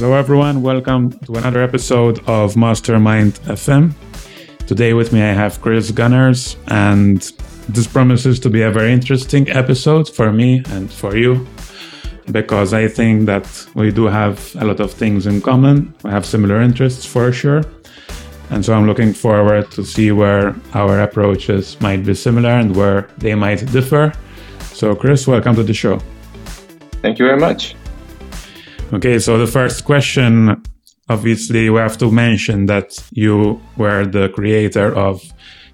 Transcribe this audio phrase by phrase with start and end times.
[0.00, 0.62] Hello, everyone.
[0.62, 3.92] Welcome to another episode of Mastermind FM.
[4.66, 7.20] Today, with me, I have Kris Gunnars, and
[7.68, 11.46] this promises to be a very interesting episode for me and for you
[12.32, 15.92] because I think that we do have a lot of things in common.
[16.02, 17.62] We have similar interests for sure.
[18.48, 23.02] And so I'm looking forward to see where our approaches might be similar and where
[23.18, 24.14] they might differ.
[24.72, 26.00] So, Kris, welcome to the show.
[27.02, 27.74] Thank you very much.
[28.92, 30.62] Okay, so the first question
[31.08, 35.20] obviously, we have to mention that you were the creator of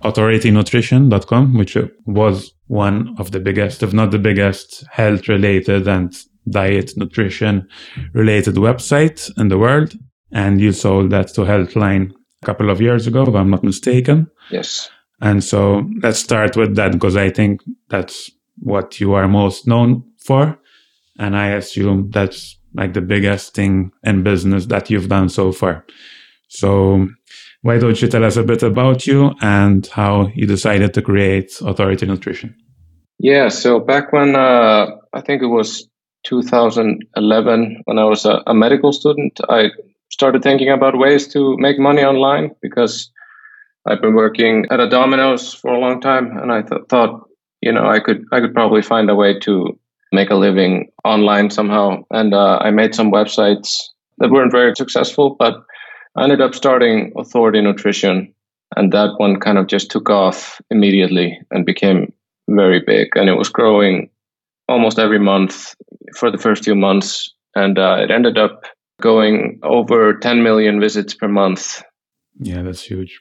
[0.03, 6.15] authoritynutrition.com, which was one of the biggest, if not the biggest, health related and
[6.49, 7.69] diet nutrition
[8.15, 9.95] related website in the world.
[10.33, 14.29] And you sold that to Healthline a couple of years ago, if I'm not mistaken.
[14.51, 14.91] Yes.
[15.21, 20.03] And so let's start with that because I think that's what you are most known
[20.19, 20.59] for.
[21.19, 25.85] And I assume that's like the biggest thing in business that you've done so far.
[26.49, 27.09] So
[27.63, 31.59] why don't you tell us a bit about you and how you decided to create
[31.61, 32.55] Authority Nutrition?
[33.19, 35.89] Yeah, so back when uh, I think it was
[36.25, 39.71] 2011, when I was a, a, medical student, I
[40.11, 43.11] started thinking about ways to make money online because
[43.87, 47.29] I've been working at a Domino's for a long time, and I th- thought,
[47.63, 49.79] you know, I could I could probably find a way to
[50.13, 52.05] make a living online somehow.
[52.11, 53.83] And uh, I made some websites
[54.19, 55.55] that weren't very successful, but
[56.17, 58.33] I ended up starting Authority Nutrition.
[58.77, 62.13] And that one kind of just took off immediately and became
[62.49, 63.09] very big.
[63.15, 64.11] And it was growing
[64.69, 65.75] almost every month
[66.17, 67.33] for the first few months.
[67.55, 68.65] And uh, it ended up
[69.01, 71.83] going over 10 million visits per month.
[72.39, 73.21] Yeah, that's huge.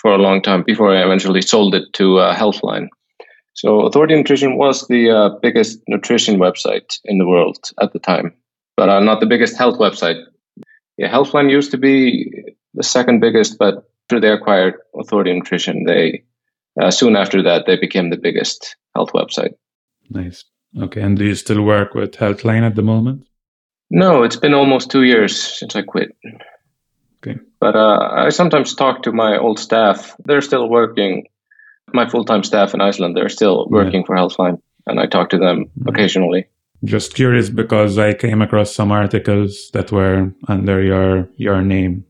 [0.00, 2.88] For a long time before I eventually sold it to uh, Healthline.
[3.54, 8.34] So Authority Nutrition was the uh, biggest nutrition website in the world at the time,
[8.76, 10.22] but uh, not the biggest health website.
[10.96, 16.24] Yeah, Healthline used to be the second biggest, but after they acquired Authority Nutrition, they
[16.80, 19.54] uh, soon after that they became the biggest health website.
[20.08, 20.44] Nice.
[20.80, 23.26] Okay, and do you still work with Healthline at the moment?
[23.90, 26.16] No, it's been almost two years since I quit.
[27.18, 27.38] Okay.
[27.60, 30.16] But uh, I sometimes talk to my old staff.
[30.24, 31.26] They're still working
[31.92, 34.06] my full time staff in Iceland, they're still working yeah.
[34.06, 35.88] for Healthline, and I talk to them mm-hmm.
[35.88, 36.46] occasionally.
[36.84, 42.04] Just curious because I came across some articles that were under your your name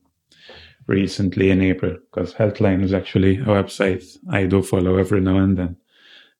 [0.86, 1.96] recently in April.
[2.10, 5.76] Because Healthline is actually a website I do follow every now and then,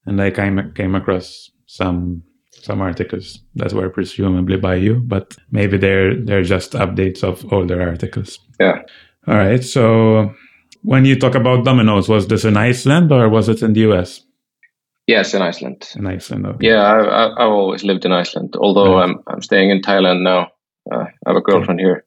[0.06, 5.76] and I came came across some some articles that were presumably by you, but maybe
[5.76, 8.38] they're they're just updates of older articles.
[8.60, 8.82] Yeah.
[9.26, 9.62] All right.
[9.62, 10.34] So
[10.82, 14.22] when you talk about Domino's, was this in Iceland or was it in the US?
[15.06, 15.88] Yes, in Iceland.
[15.96, 16.68] In Iceland, okay.
[16.68, 18.98] Yeah, I, have always lived in Iceland, although.
[18.98, 20.52] I'm I'm staying in Thailand now.
[20.90, 21.88] Uh, I have a girlfriend okay.
[21.88, 22.04] here.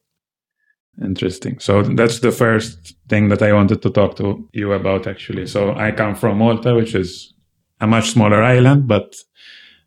[1.03, 1.59] Interesting.
[1.59, 5.45] So that's the first thing that I wanted to talk to you about, actually.
[5.45, 7.33] So I come from Malta, which is
[7.81, 9.15] a much smaller island, but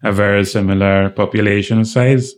[0.02, 2.34] a very similar population size.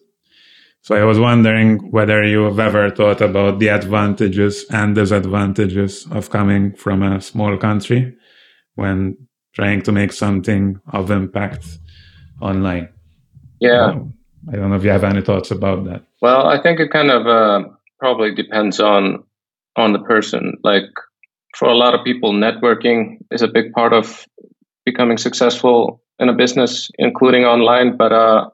[0.83, 6.31] So I was wondering whether you have ever thought about the advantages and disadvantages of
[6.31, 8.17] coming from a small country
[8.77, 9.17] when
[9.55, 11.67] trying to make something of impact
[12.41, 12.89] online.
[13.61, 13.95] Yeah.
[14.51, 16.03] I don't know if you have any thoughts about that.
[16.23, 17.69] Well, I think it kind of uh,
[17.99, 19.25] probably depends on
[19.77, 20.57] on the person.
[20.65, 20.89] Like
[21.57, 24.27] for a lot of people, networking is a big part of
[24.85, 27.97] becoming successful in a business, including online.
[27.97, 28.49] But uh,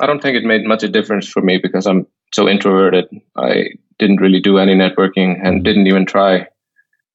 [0.00, 3.06] I don't think it made much a difference for me because I'm so introverted.
[3.36, 6.46] I didn't really do any networking and didn't even try.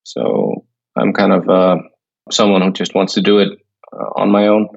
[0.04, 0.66] So
[0.96, 1.78] I'm kind of uh,
[2.32, 3.50] someone who just wants to do it
[3.94, 4.70] uh, on my own.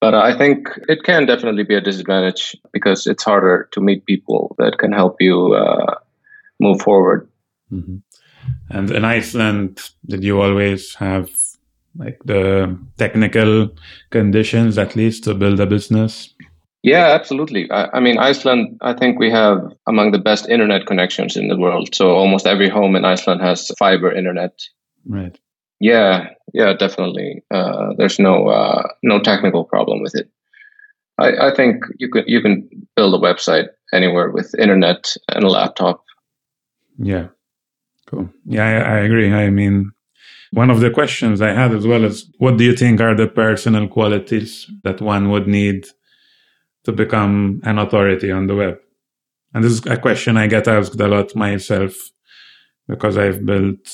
[0.00, 4.54] But I think it can definitely be a disadvantage because it's harder to meet people
[4.58, 5.94] that can help you uh,
[6.60, 7.28] move forward.
[7.72, 7.96] Mm-hmm.
[8.70, 11.30] And in Iceland, did you always have
[11.96, 13.70] like the technical
[14.10, 16.33] conditions at least to build a business?
[16.84, 17.70] Yeah, absolutely.
[17.70, 21.56] I, I, mean, Iceland, I think we have among the best internet connections in the
[21.56, 21.94] world.
[21.94, 24.52] So almost every home in Iceland has fiber internet.
[25.06, 25.34] Right.
[25.80, 27.42] Yeah, yeah, definitely.
[27.50, 30.28] Uh, there's no uh, no technical problem with it.
[31.18, 35.48] I, I think you can you can build a website anywhere with internet and a
[35.48, 36.04] laptop.
[36.98, 37.28] Yeah,
[38.06, 38.28] cool.
[38.44, 39.32] Yeah, I, I agree.
[39.32, 39.90] I mean,
[40.52, 43.26] one of the questions I had as well is, what do you think are the
[43.26, 45.86] personal qualities that one would need?
[46.84, 48.78] To become an authority on the web?
[49.52, 51.94] And this is a question I get asked a lot myself
[52.88, 53.88] because I've built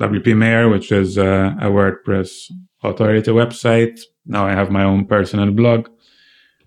[0.00, 2.50] WP Mayor, which is a, a WordPress
[2.82, 4.00] authority website.
[4.24, 5.88] Now I have my own personal blog,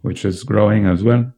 [0.01, 1.31] which is growing as well.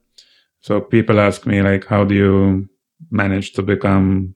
[0.62, 2.70] So people ask me like, how do you
[3.12, 4.36] manage to become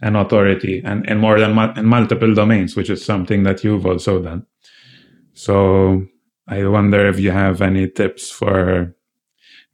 [0.00, 4.22] an authority and, and more than in multiple domains, which is something that you've also
[4.22, 4.46] done.
[5.32, 6.06] So
[6.48, 8.94] I wonder if you have any tips for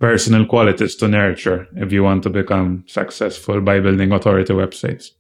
[0.01, 5.11] personal qualities to nurture if you want to become successful by building authority websites.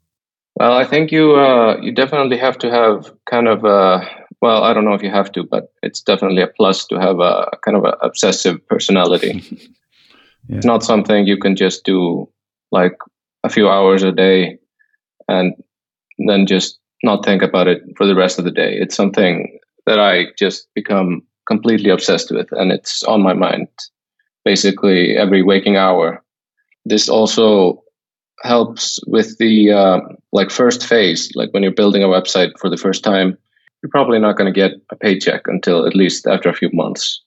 [0.57, 4.07] Well, I think you uh, you definitely have to have kind of a
[4.41, 7.21] well, I don't know if you have to, but it's definitely a plus to have
[7.21, 9.41] a kind of an obsessive personality.
[10.49, 10.57] yeah.
[10.57, 12.29] It's not something you can just do
[12.73, 12.97] like
[13.45, 14.59] a few hours a day
[15.29, 15.55] and
[16.19, 18.75] then just not think about it for the rest of the day.
[18.75, 23.69] It's something that I just become completely obsessed with, and it's on my mind
[24.45, 26.23] basically every waking hour.
[26.85, 27.83] This also
[28.43, 30.01] helps with the uh,
[30.33, 33.39] like first phase, like when you're building a website for the first time.
[33.83, 37.21] You're probably not going to get a paycheck until at least after a few months,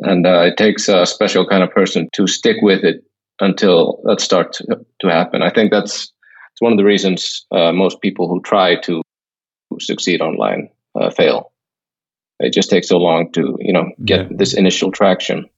[0.00, 3.04] and uh, it takes a special kind of person to stick with it
[3.40, 4.62] until that starts
[5.00, 5.42] to happen.
[5.42, 6.10] I think that's
[6.52, 9.02] it's one of the reasons uh, most people who try to
[9.78, 11.52] succeed online uh, fail.
[12.38, 14.36] It just takes so long to you know get yeah.
[14.36, 15.48] this initial traction.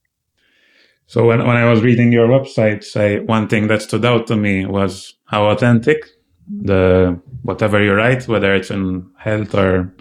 [1.06, 4.36] So when, when I was reading your website, say one thing that stood out to
[4.36, 6.04] me was how authentic
[6.46, 9.94] the whatever you write, whether it's in health or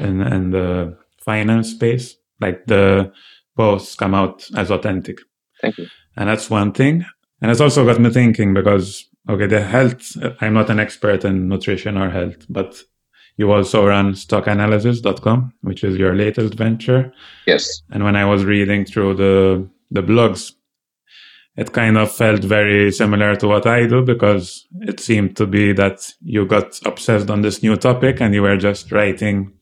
[0.00, 3.12] in, in the finance space, like the
[3.56, 5.18] posts come out as authentic.
[5.60, 5.86] Thank you.
[6.16, 7.06] And that's one thing.
[7.40, 11.48] And it's also got me thinking because Okay, the health, I'm not an expert in
[11.48, 12.82] nutrition or health, but
[13.40, 17.10] you also run stockanalysis.com, which is your latest venture.
[17.46, 17.80] Yes.
[17.90, 20.52] And when I was reading through the, the blogs,
[21.56, 25.72] it kind of felt very similar to what I do because it seemed to be
[25.72, 29.54] that you got obsessed on this new topic and you were just writing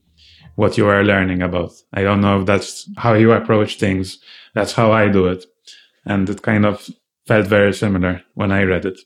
[0.55, 1.71] what you were learning about.
[1.93, 4.19] I don't know if that's how you approach things.
[4.55, 5.45] That's how I do it.
[6.03, 6.89] And it kind of
[7.27, 8.99] felt very similar when I read it.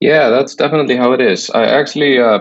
[0.00, 1.48] Yeah, that's definitely how it is.
[1.48, 2.40] I actually, uh,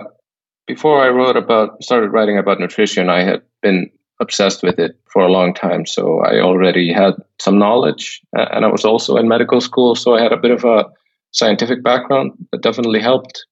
[0.67, 3.89] before I wrote about, started writing about nutrition, I had been
[4.21, 5.85] obsessed with it for a long time.
[5.85, 10.21] So I already had some knowledge, and I was also in medical school, so I
[10.21, 10.85] had a bit of a
[11.31, 13.45] scientific background that definitely helped.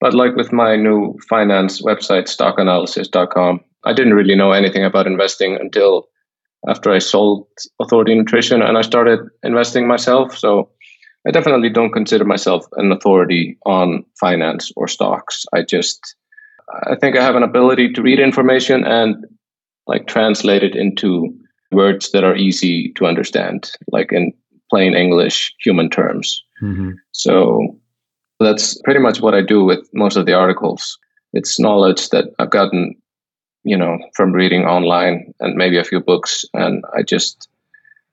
[0.00, 5.56] But like with my new finance website, stockanalysis.com, I didn't really know anything about investing
[5.60, 6.08] until
[6.68, 7.46] after I sold
[7.80, 10.36] Authority Nutrition and I started investing myself.
[10.36, 10.70] So
[11.26, 15.44] I definitely don't consider myself an authority on finance or stocks.
[15.52, 16.16] I just,
[16.86, 19.24] I think I have an ability to read information and
[19.86, 21.34] like translate it into
[21.72, 24.32] words that are easy to understand, like in
[24.70, 26.42] plain English, human terms.
[26.62, 26.92] Mm-hmm.
[27.12, 27.78] So
[28.40, 30.98] that's pretty much what I do with most of the articles.
[31.32, 32.94] It's knowledge that I've gotten,
[33.64, 37.48] you know, from reading online and maybe a few books, and I just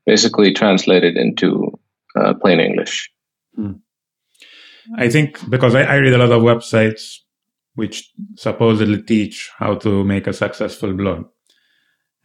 [0.06, 1.72] basically translate it into
[2.16, 3.10] uh, plain English.
[3.58, 3.80] Mm.
[4.98, 7.20] I think because I, I read a lot of websites
[7.76, 11.26] which supposedly teach how to make a successful blog.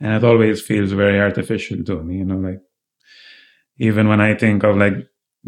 [0.00, 2.61] And it always feels very artificial to me, you know, like
[3.79, 4.94] even when I think of like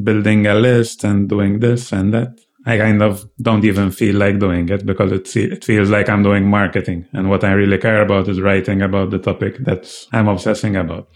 [0.03, 4.39] building a list and doing this and that, I kind of don't even feel like
[4.39, 7.07] doing it because it, it feels like I'm doing marketing.
[7.13, 11.09] And what I really care about is writing about the topic that I'm obsessing about.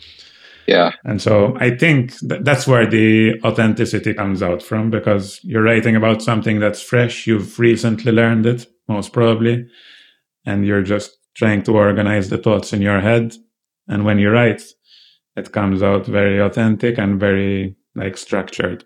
[0.67, 0.93] Yeah.
[1.05, 5.95] And so I think th- that's where the authenticity comes out from because you're writing
[5.95, 7.27] about something that's fresh.
[7.27, 9.69] You've recently learned it, most probably.
[10.45, 13.35] And you're just trying to organize the thoughts in your head.
[13.89, 14.63] And when you write,
[15.37, 18.85] it comes out very authentic and very like structured,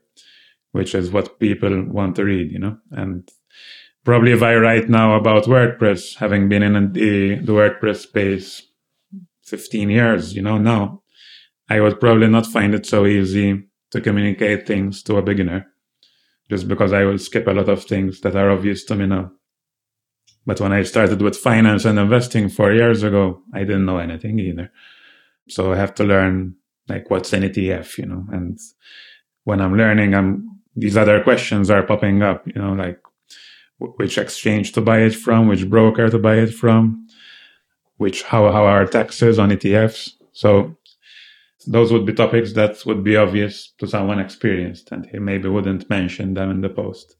[0.73, 2.78] which is what people want to read, you know?
[2.90, 3.28] And
[4.04, 8.62] probably if I write now about WordPress, having been in the, the WordPress space
[9.45, 11.02] 15 years, you know, now
[11.69, 15.66] I would probably not find it so easy to communicate things to a beginner
[16.49, 19.30] just because I will skip a lot of things that are obvious to me now.
[20.50, 24.40] But when I started with finance and investing four years ago, I didn't know anything
[24.40, 24.73] either.
[25.49, 26.57] So I have to learn
[26.88, 28.59] like what's an ETF, you know, and
[29.45, 33.00] when I'm learning, I'm, these other questions are popping up, you know, like
[33.78, 37.07] which exchange to buy it from, which broker to buy it from,
[37.99, 40.14] which, how, how are taxes on ETFs.
[40.33, 40.76] So
[41.69, 45.88] those would be topics that would be obvious to someone experienced and he maybe wouldn't
[45.88, 47.14] mention them in the post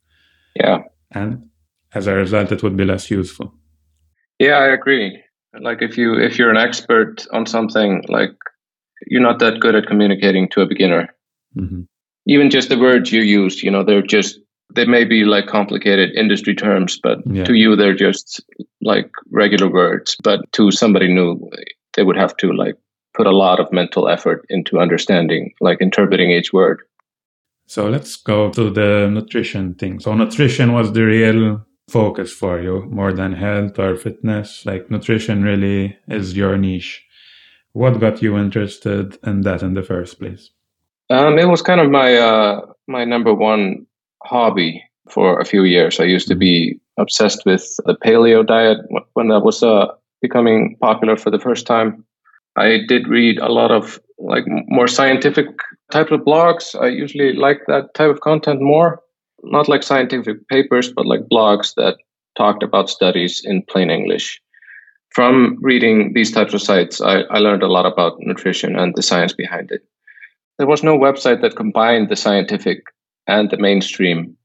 [0.56, 0.78] yeah
[1.12, 1.50] and
[1.94, 3.52] as a result it would be less useful
[4.38, 5.23] yeah i agree
[5.61, 8.32] like if you if you're an expert on something like
[9.06, 11.09] you're not that good at communicating to a beginner
[11.56, 11.82] mm-hmm.
[12.26, 14.38] even just the words you use you know they're just
[14.73, 17.44] they may be like complicated industry terms but yeah.
[17.44, 18.40] to you they're just
[18.80, 21.50] like regular words but to somebody new
[21.94, 22.76] they would have to like
[23.14, 26.82] put a lot of mental effort into understanding, like interpreting each word.
[27.66, 30.00] So let's go to the nutrition thing.
[30.00, 34.64] So nutrition was the real focus for you more than health or fitness.
[34.64, 37.04] Like nutrition really is your niche.
[37.73, 40.50] What got you interested in that in the first place?
[41.11, 43.87] Um, it was kind of my uh, my number one
[44.23, 46.00] hobby for a few years.
[46.00, 48.78] I used to be obsessed with the paleo diet
[49.14, 49.87] when that was uh,
[50.23, 52.04] becoming popular for the first time.
[52.56, 55.47] I did read a lot of like more scientific
[55.90, 56.80] type of blogs.
[56.80, 59.02] I usually like that type of content more.
[59.42, 61.97] Not like scientific papers, but like blogs that
[62.37, 64.40] talked about studies in plain English.
[65.14, 69.02] From reading these types of sites, I, I learned a lot about nutrition and the
[69.02, 69.82] science behind it.
[70.59, 72.82] There was no website that combined the scientific
[73.26, 74.37] and the mainstream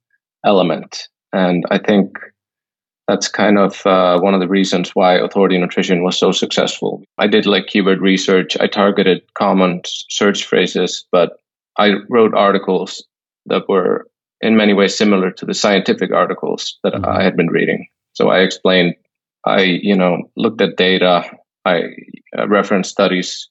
[0.45, 1.07] element.
[1.33, 2.17] And I think
[3.07, 7.03] that's kind of uh, one of the reasons why Authority Nutrition was so successful.
[7.17, 11.33] I did like keyword research, I targeted common search phrases, but
[11.77, 13.05] I wrote articles
[13.45, 14.07] that were
[14.41, 17.05] in many ways similar to the scientific articles that mm-hmm.
[17.05, 17.87] I had been reading.
[18.13, 18.95] So I explained,
[19.45, 21.23] I you know looked at data,
[21.65, 21.83] I
[22.37, 23.49] uh, referenced studies,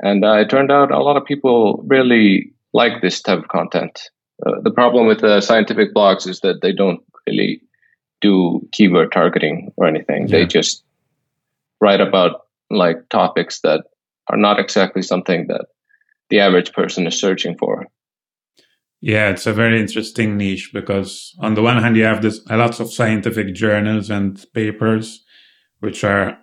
[0.00, 4.10] and uh, it turned out a lot of people really like this type of content.
[4.44, 7.62] Uh, the problem with the scientific blogs is that they don't really
[8.20, 10.28] do keyword targeting or anything.
[10.28, 10.38] Yeah.
[10.38, 10.82] They just
[11.80, 13.84] write about like topics that
[14.28, 15.66] are not exactly something that
[16.30, 17.86] the average person is searching for.
[19.00, 22.80] Yeah, it's a very interesting niche because on the one hand you have this lots
[22.80, 25.22] of scientific journals and papers
[25.80, 26.38] which are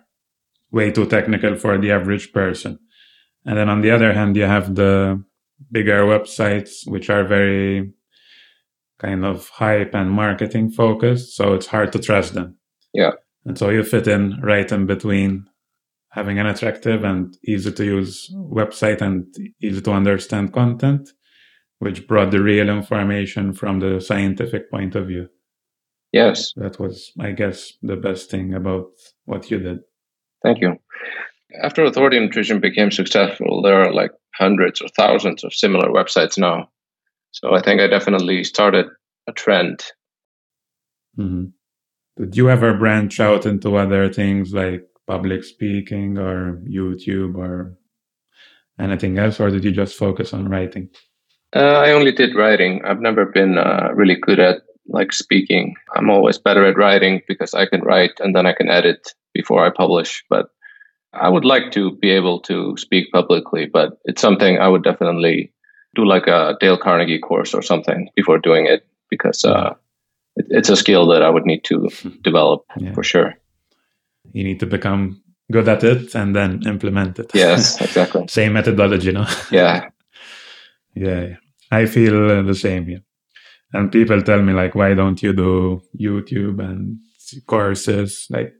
[0.70, 2.78] way too technical for the average person.
[3.44, 5.22] And then on the other hand you have the
[5.70, 7.92] bigger websites which are very
[8.98, 12.56] kind of hype and marketing focused, so it's hard to trust them.
[12.92, 13.12] Yeah.
[13.44, 15.46] And so you fit in right in between
[16.10, 19.26] having an attractive and easy to use website and
[19.60, 21.10] easy to understand content,
[21.78, 25.28] which brought the real information from the scientific point of view.
[26.12, 26.52] Yes.
[26.56, 28.86] That was, I guess, the best thing about
[29.24, 29.78] what you did.
[30.42, 30.76] Thank you.
[31.62, 36.68] After Authority Nutrition became successful, there are like hundreds or thousands of similar websites now.
[37.32, 38.86] So I think I definitely started
[39.28, 39.84] a trend.
[41.18, 41.46] Mm-hmm.
[42.16, 47.76] Did you ever branch out into other things like public speaking or YouTube or
[48.78, 50.90] anything else, or did you just focus on writing?
[51.54, 52.84] Uh, I only did writing.
[52.84, 55.74] I've never been uh, really good at like speaking.
[55.96, 59.64] I'm always better at writing because I can write and then I can edit before
[59.64, 60.24] I publish.
[60.28, 60.50] But
[61.12, 65.52] I would like to be able to speak publicly, but it's something I would definitely
[65.94, 69.74] do like a Dale Carnegie course or something before doing it because uh,
[70.36, 71.88] it, it's a skill that I would need to
[72.22, 72.92] develop yeah.
[72.92, 73.34] for sure.
[74.32, 77.30] You need to become good at it and then implement it.
[77.32, 78.26] Yes, exactly.
[78.28, 79.26] same methodology, no?
[79.52, 79.88] Yeah.
[80.94, 81.36] yeah.
[81.74, 82.88] I feel the same.
[82.88, 82.98] Yeah.
[83.72, 86.98] And people tell me like, why don't you do YouTube and
[87.46, 88.26] courses?
[88.30, 88.52] Like,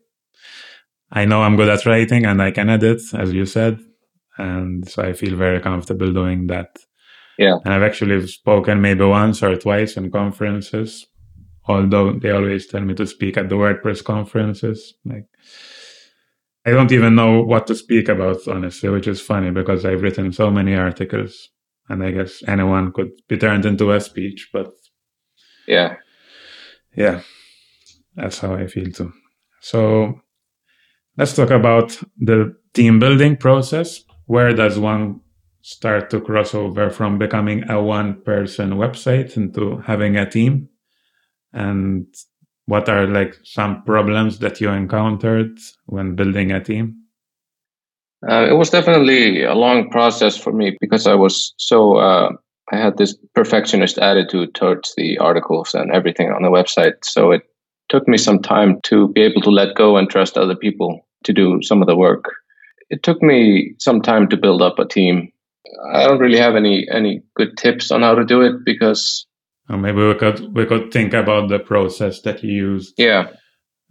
[1.12, 3.78] I know I'm good at writing and I can edit, as you said,
[4.36, 6.76] and so I feel very comfortable doing that.
[7.38, 7.58] Yeah.
[7.64, 11.06] And I've actually spoken maybe once or twice in conferences,
[11.66, 14.94] although they always tell me to speak at the WordPress conferences.
[15.04, 15.26] Like,
[16.66, 20.32] I don't even know what to speak about, honestly, which is funny because I've written
[20.32, 21.50] so many articles
[21.88, 24.72] and I guess anyone could be turned into a speech, but
[25.66, 25.96] yeah.
[26.96, 27.22] Yeah.
[28.14, 29.12] That's how I feel too.
[29.60, 30.20] So
[31.16, 34.02] let's talk about the team building process.
[34.26, 35.20] Where does one
[35.62, 40.68] start to cross over from becoming a one person website into having a team?
[41.52, 42.06] And
[42.66, 47.03] what are like some problems that you encountered when building a team?
[48.28, 52.30] Uh, it was definitely a long process for me because I was so uh,
[52.72, 56.94] I had this perfectionist attitude towards the articles and everything on the website.
[57.02, 57.42] So it
[57.88, 61.32] took me some time to be able to let go and trust other people to
[61.32, 62.24] do some of the work.
[62.90, 65.32] It took me some time to build up a team
[65.92, 69.26] I don't really have any any good tips on how to do it because
[69.68, 72.94] or maybe we could we could think about the process that you used.
[72.96, 73.28] Yeah.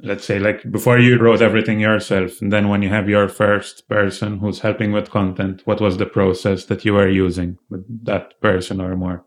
[0.04, 3.88] Let's say like before you wrote everything yourself, and then when you have your first
[3.88, 8.40] person who's helping with content, what was the process that you were using with that
[8.42, 9.26] person or more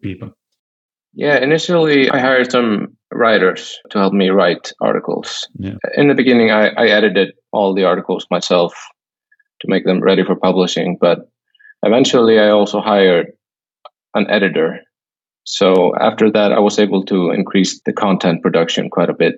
[0.00, 0.30] people?
[1.12, 5.48] Yeah, initially I hired some writers to help me write articles.
[5.58, 5.76] Yeah.
[5.96, 8.72] In the beginning, I, I edited all the articles myself
[9.60, 11.28] to make them ready for publishing, but
[11.84, 13.32] Eventually, I also hired
[14.14, 14.80] an editor.
[15.44, 19.34] So after that, I was able to increase the content production quite a bit.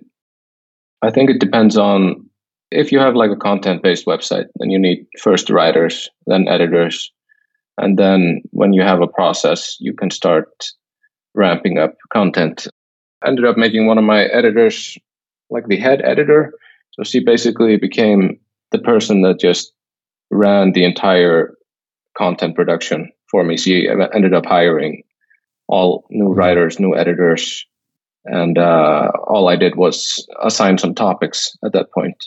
[1.06, 2.28] I think it depends on
[2.72, 7.12] if you have like a content based website, then you need first writers, then editors,
[7.78, 10.48] And then when you have a process, you can start
[11.34, 12.66] ramping up content.
[13.22, 14.98] I ended up making one of my editors
[15.50, 16.54] like the head editor.
[16.92, 18.40] So she basically became
[18.72, 19.72] the person that just
[20.30, 21.54] ran the entire
[22.16, 23.56] content production for me.
[23.56, 25.02] She ended up hiring
[25.68, 27.66] all new writers, new editors,
[28.26, 32.24] and uh, all I did was assign some topics at that point.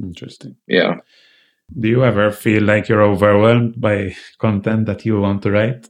[0.00, 0.56] Interesting.
[0.66, 0.96] Yeah.
[1.78, 5.88] Do you ever feel like you're overwhelmed by content that you want to write?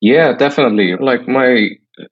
[0.00, 0.96] Yeah, definitely.
[0.96, 1.70] Like my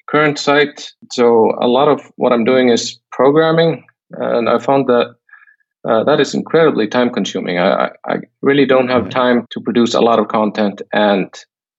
[0.08, 5.14] current site, so a lot of what I'm doing is programming, and I found that
[5.86, 7.58] uh, that is incredibly time consuming.
[7.58, 11.28] I, I really don't have time to produce a lot of content and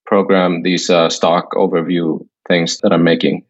[0.05, 3.43] program these uh, stock overview things that I'm making.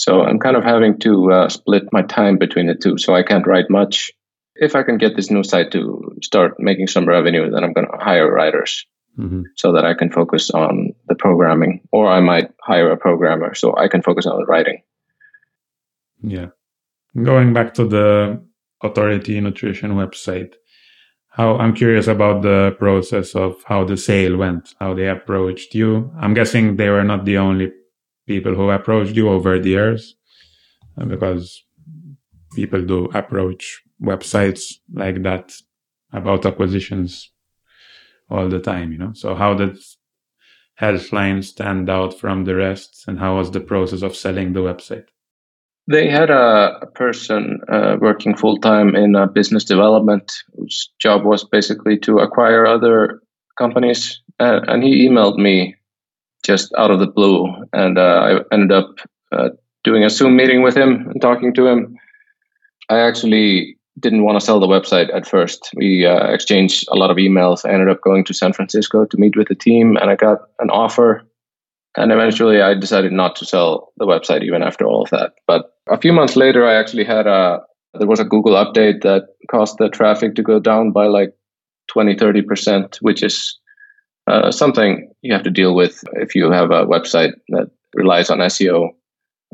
[0.00, 2.96] So I'm kind of having to uh, split my time between the two.
[2.96, 4.10] So I can't write much.
[4.54, 7.86] If I can get this new site to start making some revenue, then I'm going
[7.86, 8.86] to hire writers
[9.18, 9.42] mm-hmm.
[9.56, 13.76] so that I can focus on the programming, or I might hire a programmer so
[13.76, 14.82] I can focus on the writing.
[16.22, 16.46] Yeah.
[17.22, 18.42] Going back to the
[18.82, 20.54] Authority Nutrition website,
[21.28, 26.10] how I'm curious about the process of how the sale went, how they approached you.
[26.18, 27.72] I'm guessing they were not the only
[28.30, 30.14] people who approached you over the years
[30.96, 31.64] uh, because
[32.54, 34.62] people do approach websites
[35.02, 35.46] like that
[36.12, 37.32] about acquisitions
[38.30, 39.12] all the time, you know.
[39.14, 39.76] So how did
[40.80, 45.08] Healthline stand out from the rest and how was the process of selling the website?
[45.88, 51.98] They had a, person uh, working full time in business development whose job was basically
[52.06, 53.20] to acquire other
[53.58, 54.22] companies.
[54.38, 55.74] Uh, and he emailed me
[56.44, 57.46] just out of the blue.
[57.72, 58.98] And uh, I ended up
[59.32, 59.50] uh,
[59.84, 61.96] doing a Zoom meeting with him and talking to him.
[62.88, 65.70] I actually didn't want to sell the website at first.
[65.76, 67.64] We uh, exchanged a lot of emails.
[67.64, 70.38] I ended up going to San Francisco to meet with the team, and I got
[70.58, 71.22] an offer.
[71.96, 75.32] And eventually, I decided not to sell the website even after all of that.
[75.46, 77.60] But a few months later, I actually had a
[77.94, 81.34] there was a Google update that caused the traffic to go down by like
[81.88, 83.58] 20, 30%, which is
[84.26, 88.38] uh, something you have to deal with if you have a website that relies on
[88.38, 88.90] SEO.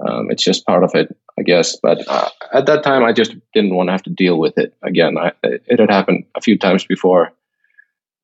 [0.07, 1.77] Um, it's just part of it, I guess.
[1.77, 4.75] But uh, at that time, I just didn't want to have to deal with it
[4.83, 5.17] again.
[5.17, 7.33] I, it had happened a few times before,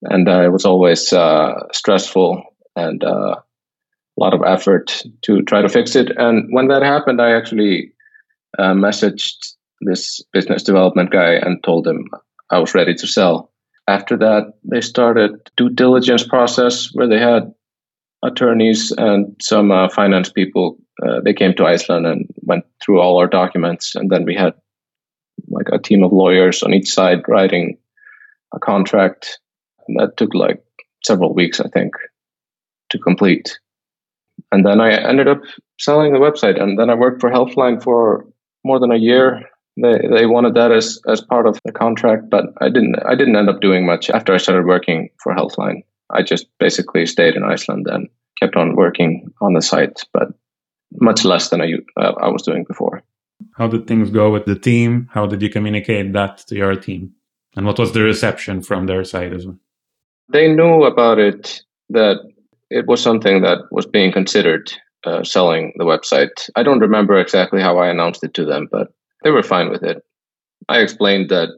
[0.02, 2.42] and uh, it was always uh, stressful
[2.76, 6.11] and uh, a lot of effort to try to fix it.
[6.16, 7.92] And when that happened, I actually
[8.59, 12.09] uh, messaged this business development guy and told him
[12.50, 13.52] I was ready to sell.
[13.88, 17.53] After that, they started due diligence process where they had
[18.23, 20.79] attorneys and some uh, finance people.
[21.05, 24.55] Uh, they came to Iceland and went through all our documents, and then we had
[25.49, 27.79] like a team of lawyers on each side writing
[28.55, 29.40] a contract.
[29.88, 30.62] And that took like
[31.05, 31.95] several weeks, I think,
[32.90, 33.59] to complete.
[34.53, 35.40] And then I ended up
[35.81, 38.27] selling the website, and then I worked for Healthline for
[38.64, 42.47] more than a year they they wanted that as as part of the contract, but
[42.61, 45.83] I didn't I didn't end up doing much after I started working for Healthline.
[46.11, 48.09] I just basically stayed in Iceland and
[48.39, 50.29] kept on working on the site, but
[51.01, 53.03] much less than I uh, I was doing before.
[53.57, 55.09] How did things go with the team?
[55.13, 57.13] How did you communicate that to your team?
[57.57, 59.59] And what was the reception from their side as well?
[60.29, 62.21] They knew about it that
[62.71, 64.73] it was something that was being considered
[65.05, 66.49] uh, selling the website.
[66.57, 69.83] I don't remember exactly how I announced it to them, but they were fine with
[69.83, 70.03] it.
[70.69, 71.49] I explained that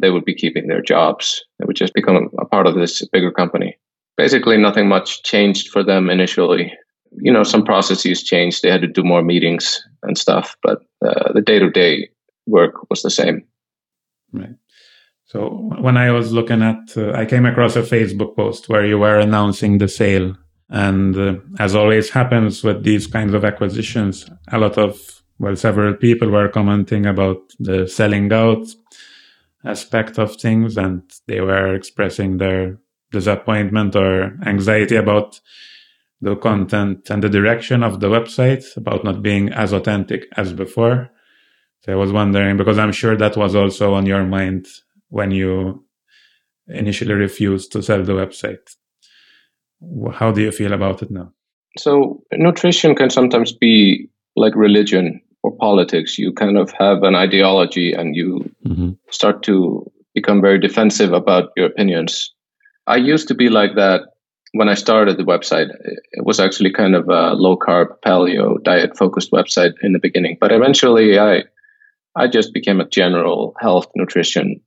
[0.00, 1.44] they would be keeping their jobs.
[1.58, 3.76] They would just become a part of this bigger company.
[4.16, 6.72] Basically, nothing much changed for them initially.
[7.12, 8.62] You know, some processes changed.
[8.62, 12.08] They had to do more meetings and stuff, but uh, the day to day
[12.46, 13.44] work was the same.
[14.32, 14.56] Right.
[15.24, 18.98] So when I was looking at, uh, I came across a Facebook post where you
[18.98, 20.36] were announcing the sale.
[20.68, 25.92] And uh, as always happens with these kinds of acquisitions, a lot of well, several
[25.92, 28.66] people were commenting about the selling out
[29.62, 32.78] aspect of things, and they were expressing their
[33.12, 35.38] disappointment or anxiety about
[36.22, 41.10] the content and the direction of the website, about not being as authentic as before.
[41.82, 44.66] So I was wondering, because I'm sure that was also on your mind
[45.10, 45.84] when you
[46.68, 48.76] initially refused to sell the website.
[50.14, 51.34] How do you feel about it now?
[51.76, 55.20] So, nutrition can sometimes be like religion
[55.64, 56.18] politics.
[56.18, 58.28] You kind of have an ideology and you
[58.66, 58.90] mm-hmm.
[59.10, 62.32] start to become very defensive about your opinions.
[62.86, 64.02] I used to be like that
[64.52, 65.70] when I started the website.
[66.12, 70.36] It was actually kind of a low carb, paleo, diet focused website in the beginning,
[70.38, 71.44] but eventually I
[72.22, 74.60] I just became a general health nutrition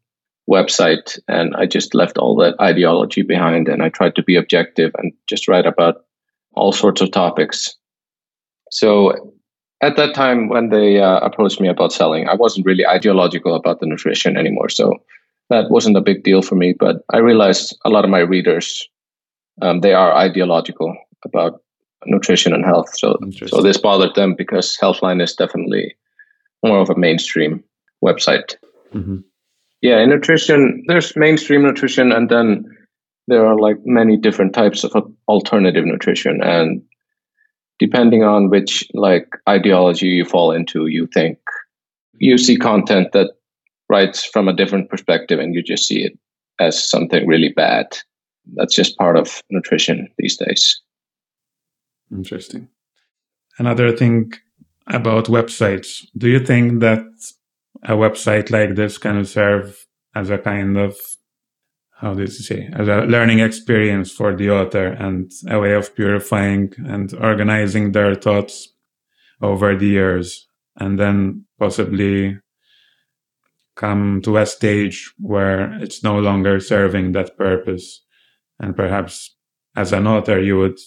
[0.49, 4.91] website and I just left all that ideology behind and I tried to be objective
[4.97, 5.95] and just write about
[6.53, 7.77] all sorts of topics.
[8.71, 9.36] So
[9.81, 13.79] at that time when they uh, approached me about selling, I wasn't really ideological about
[13.79, 14.69] the nutrition anymore.
[14.69, 14.93] So
[15.49, 16.73] that wasn't a big deal for me.
[16.73, 18.87] But I realized a lot of my readers,
[19.61, 21.61] um, they are ideological about
[22.05, 22.89] nutrition and health.
[22.97, 25.95] So, so this bothered them because Healthline is definitely
[26.63, 27.63] more of a mainstream
[28.03, 28.55] website.
[28.93, 29.17] Mm-hmm.
[29.81, 32.65] Yeah, in nutrition, there's mainstream nutrition, and then
[33.27, 34.95] there are like many different types of
[35.27, 36.41] alternative nutrition.
[36.41, 36.81] And
[37.79, 41.37] depending on which like ideology you fall into, you think
[42.13, 43.31] you see content that
[43.89, 46.17] writes from a different perspective, and you just see it
[46.59, 47.85] as something really bad.
[48.55, 50.81] That's just part of nutrition these days.
[52.11, 52.69] Interesting.
[53.59, 54.33] Another thing
[54.87, 56.05] about websites.
[56.17, 57.03] Do you think that
[57.83, 59.85] a website like this can serve
[60.15, 60.97] as a kind of
[61.99, 65.95] how did you say as a learning experience for the author and a way of
[65.95, 68.73] purifying and organizing their thoughts
[69.41, 72.39] over the years and then possibly
[73.75, 78.03] come to a stage where it's no longer serving that purpose
[78.59, 79.35] and perhaps
[79.75, 80.77] as an author you would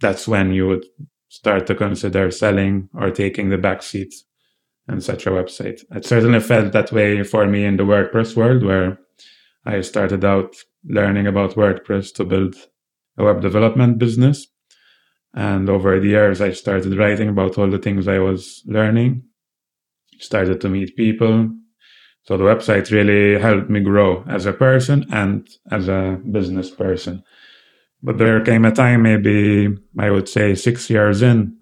[0.00, 0.84] that's when you would
[1.28, 4.14] start to consider selling or taking the back seat
[4.88, 5.80] in such a website.
[5.90, 8.98] It certainly felt that way for me in the WordPress world, where
[9.66, 12.54] I started out learning about WordPress to build
[13.16, 14.46] a web development business.
[15.34, 19.24] And over the years, I started writing about all the things I was learning,
[20.20, 21.50] started to meet people.
[22.24, 27.22] So the website really helped me grow as a person and as a business person.
[28.02, 31.56] But there came a time, maybe I would say six years in,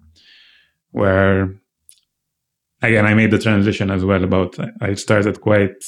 [0.91, 1.55] where
[2.81, 4.23] again, I made the transition as well.
[4.23, 5.83] About I started quite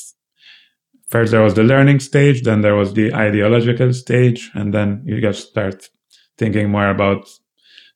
[1.09, 5.21] first there was the learning stage, then there was the ideological stage, and then you
[5.21, 5.89] just start
[6.37, 7.27] thinking more about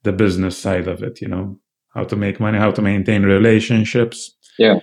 [0.03, 1.21] the business side of it.
[1.21, 1.59] You know,
[1.93, 4.35] how to make money, how to maintain relationships.
[4.57, 4.79] Yeah.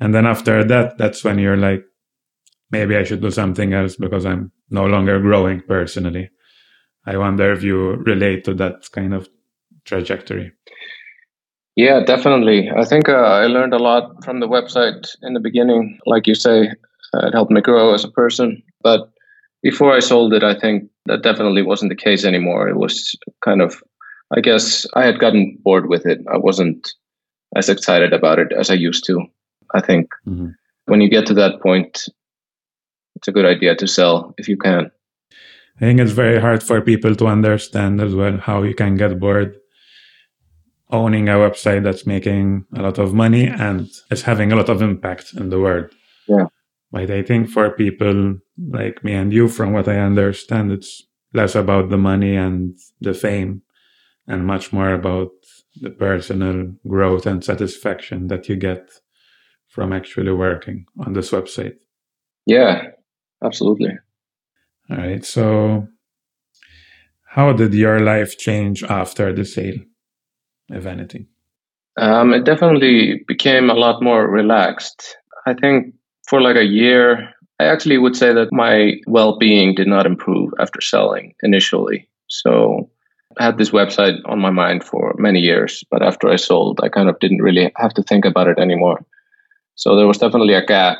[0.00, 1.84] And then after that, that's when you're like,
[2.70, 6.30] maybe I should do something else because I'm no longer growing personally.
[7.06, 9.28] I wonder if you relate to that kind of
[9.84, 10.52] trajectory.
[11.76, 12.70] Yeah, definitely.
[12.76, 15.98] I think uh, I learned a lot from the website in the beginning.
[16.04, 16.70] Like you say,
[17.14, 18.62] it helped me grow as a person.
[18.82, 19.10] But
[19.62, 22.68] before I sold it, I think that definitely wasn't the case anymore.
[22.68, 23.82] It was kind of,
[24.36, 26.20] I guess, I had gotten bored with it.
[26.32, 26.88] I wasn't
[27.56, 29.20] as excited about it as I used to.
[29.74, 30.50] I think mm-hmm.
[30.86, 32.08] when you get to that point,
[33.16, 34.90] it's a good idea to sell if you can.
[35.76, 39.18] I think it's very hard for people to understand as well how you can get
[39.18, 39.56] bored
[40.90, 44.82] owning a website that's making a lot of money and is having a lot of
[44.82, 45.90] impact in the world.
[46.26, 46.46] Yeah.
[46.92, 51.54] But I think for people like me and you, from what I understand, it's less
[51.54, 53.62] about the money and the fame
[54.26, 55.30] and much more about
[55.80, 58.90] the personal growth and satisfaction that you get
[59.68, 61.76] from actually working on this website.
[62.46, 62.82] Yeah,
[63.44, 63.90] absolutely.
[64.90, 65.24] All right.
[65.24, 65.86] So,
[67.28, 69.78] how did your life change after the sale,
[70.68, 71.28] if anything?
[71.96, 75.16] Um, it definitely became a lot more relaxed.
[75.46, 75.94] I think
[76.30, 80.52] for like a year, I actually would say that my well being did not improve
[80.60, 82.08] after selling initially.
[82.28, 82.88] So,
[83.38, 86.88] I had this website on my mind for many years, but after I sold, I
[86.88, 89.04] kind of didn't really have to think about it anymore.
[89.74, 90.98] So, there was definitely a gap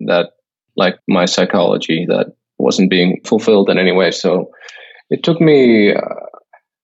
[0.00, 0.30] that,
[0.76, 4.10] like my psychology, that wasn't being fulfilled in any way.
[4.10, 4.50] So
[5.10, 6.00] it took me, uh,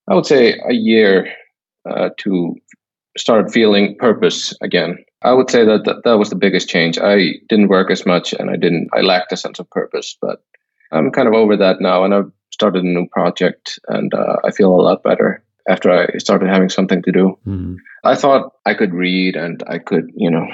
[0.09, 1.29] I would say, a year
[1.89, 2.55] uh, to
[3.17, 4.99] start feeling purpose again.
[5.27, 6.99] I would say that, that that was the biggest change.
[6.99, 8.89] I didn't work as much, and I didn't.
[8.95, 10.43] I lacked a sense of purpose, but
[10.93, 14.53] I'm kind of over that now, and I've started a new project, and uh, I
[14.53, 17.39] feel a lot better after I started having something to do.
[17.45, 17.75] Mm-hmm.
[18.05, 20.47] I thought I could read and I could, you know,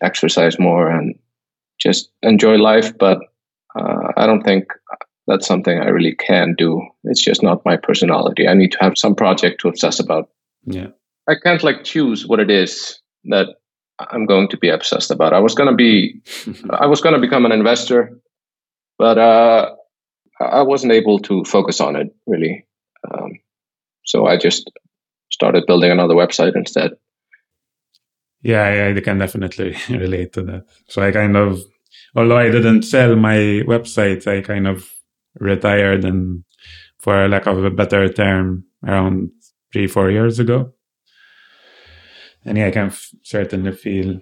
[0.00, 1.18] exercise more and
[1.80, 3.18] just enjoy life, but
[3.74, 4.72] uh, I don't think
[5.26, 6.80] that's something I really can do.
[7.02, 8.46] It's just not my personality.
[8.46, 10.28] I need to have some project to obsess about.
[10.64, 10.88] Yeah.
[11.28, 13.48] I can't like choose what it is that
[14.10, 15.32] I'm going to be obsessed about.
[15.32, 16.22] I was going to be,
[16.70, 18.18] I was going to become an investor,
[18.98, 19.74] but uh,
[20.40, 22.66] I wasn't able to focus on it really.
[23.10, 23.32] Um,
[24.04, 24.70] so I just
[25.30, 26.92] started building another website instead.
[28.42, 30.64] Yeah, I can definitely relate to that.
[30.88, 31.62] So I kind of
[32.16, 33.36] although I didn't sell my
[33.66, 34.90] website, I kind of
[35.38, 36.44] retired and
[36.98, 39.30] for lack of a better term around
[39.72, 40.72] three, four years ago.
[42.44, 44.20] And yeah, I can f- certainly feel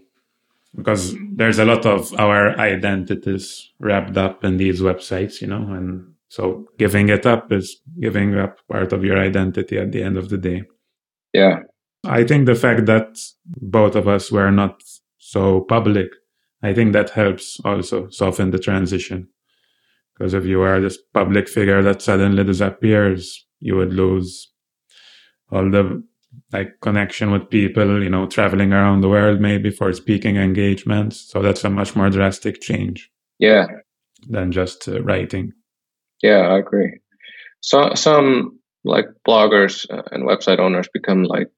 [0.74, 6.12] because there's a lot of our identities wrapped up in these websites, you know, and
[6.28, 10.28] so giving it up is giving up part of your identity at the end of
[10.28, 10.62] the day.
[11.33, 11.61] Yeah.
[12.04, 14.83] I think the fact that both of us were not
[15.18, 16.09] so public,
[16.62, 19.28] I think that helps also soften the transition.
[20.14, 24.52] Because if you are this public figure that suddenly disappears, you would lose
[25.50, 26.02] all the
[26.53, 31.20] like connection with people, you know, traveling around the world maybe for speaking engagements.
[31.20, 33.11] So that's a much more drastic change.
[33.38, 33.66] Yeah.
[34.29, 35.53] Than just uh, writing.
[36.22, 36.98] Yeah, I agree.
[37.61, 41.51] So some like bloggers uh, and website owners become like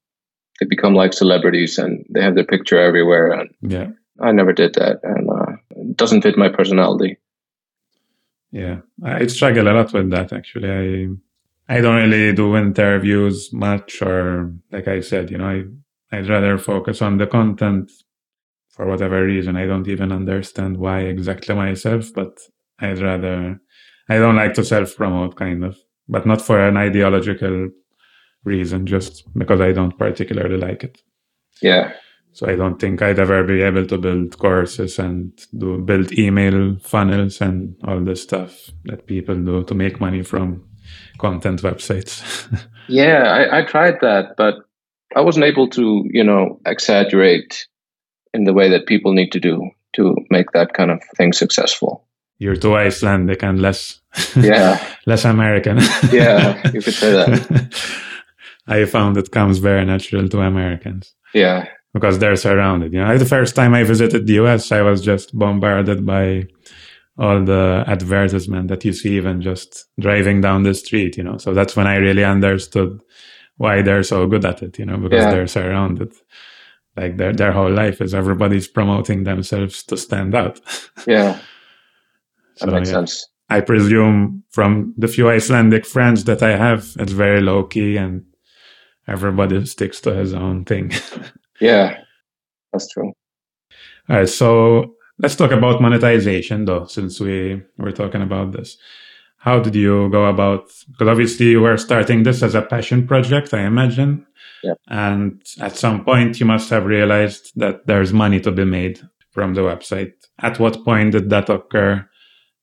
[0.59, 3.31] they become like celebrities and they have their picture everywhere.
[3.31, 3.89] And yeah,
[4.21, 7.17] I never did that, and uh, it doesn't fit my personality.
[8.53, 10.71] Yeah, I struggle a lot with that actually.
[10.71, 11.09] I
[11.71, 15.63] I don't really do interviews much, or like I said, you know, I
[16.13, 17.93] I'd rather focus on the content
[18.71, 19.57] for whatever reason.
[19.57, 22.41] I don't even understand why exactly myself, but
[22.81, 23.61] I'd rather
[24.09, 25.79] I don't like to self promote kind of,
[26.09, 27.69] but not for an ideological
[28.43, 30.99] reason, just because I don't particularly like it.
[31.63, 31.93] Yeah.
[32.33, 36.79] So I don't think I'd ever be able to build courses and do build email
[36.81, 40.65] funnels and all the stuff that people do to make money from
[41.19, 42.23] content websites.
[42.89, 44.55] yeah, I, I tried that, but
[45.15, 47.67] I wasn't able to, you know, exaggerate
[48.33, 52.07] in the way that people need to do to make that kind of thing successful.
[52.39, 54.01] You're too Icelandic and less,
[54.37, 55.79] yeah, less American.
[56.13, 57.75] yeah, you could say that.
[58.67, 61.15] I found it comes very natural to Americans.
[61.35, 62.93] Yeah, because they're surrounded.
[62.93, 66.47] You know, the first time I visited the US, I was just bombarded by
[67.21, 71.37] all the advertisement that you see even just driving down the street, you know.
[71.37, 72.99] So that's when I really understood
[73.59, 75.31] why they're so good at it, you know, because yeah.
[75.31, 76.15] they're surrounded.
[76.97, 80.61] Like their their whole life is everybody's promoting themselves to stand out.
[81.07, 81.39] Yeah.
[82.61, 82.95] That so, makes yeah.
[82.95, 83.27] sense.
[83.49, 88.25] I presume from the few Icelandic friends that I have, it's very low key and
[89.09, 90.93] everybody sticks to his own thing.
[91.61, 91.99] Yeah,
[92.73, 93.13] that's true.
[94.09, 98.77] All right, so let's talk about monetization, though, since we were talking about this.
[99.39, 100.71] How did you go about?
[100.91, 104.27] Because obviously you were starting this as a passion project, I imagine.
[104.63, 104.75] Yeah.
[104.89, 109.55] And at some point, you must have realized that there's money to be made from
[109.55, 110.13] the website.
[110.41, 112.07] At what point did that occur?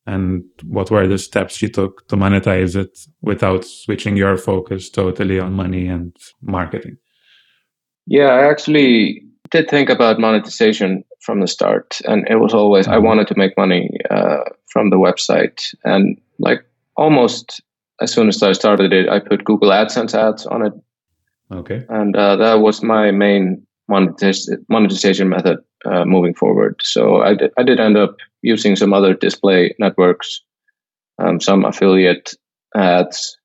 [0.05, 5.39] And what were the steps you took to monetize it without switching your focus totally
[5.39, 6.97] on money and marketing?
[8.05, 12.95] Yeah, I actually did think about monetization from the start, and it was always I
[12.95, 13.05] mm-hmm.
[13.05, 17.61] wanted to make money uh, from the website, and like almost
[18.01, 20.73] as soon as I started it, I put Google AdSense ads on it.
[21.51, 26.79] Okay, and uh, that was my main monetization monetization method uh, moving forward.
[26.83, 30.41] So I did, I did end up using some other display networks,
[31.19, 32.33] um, some affiliate
[32.75, 33.37] ads,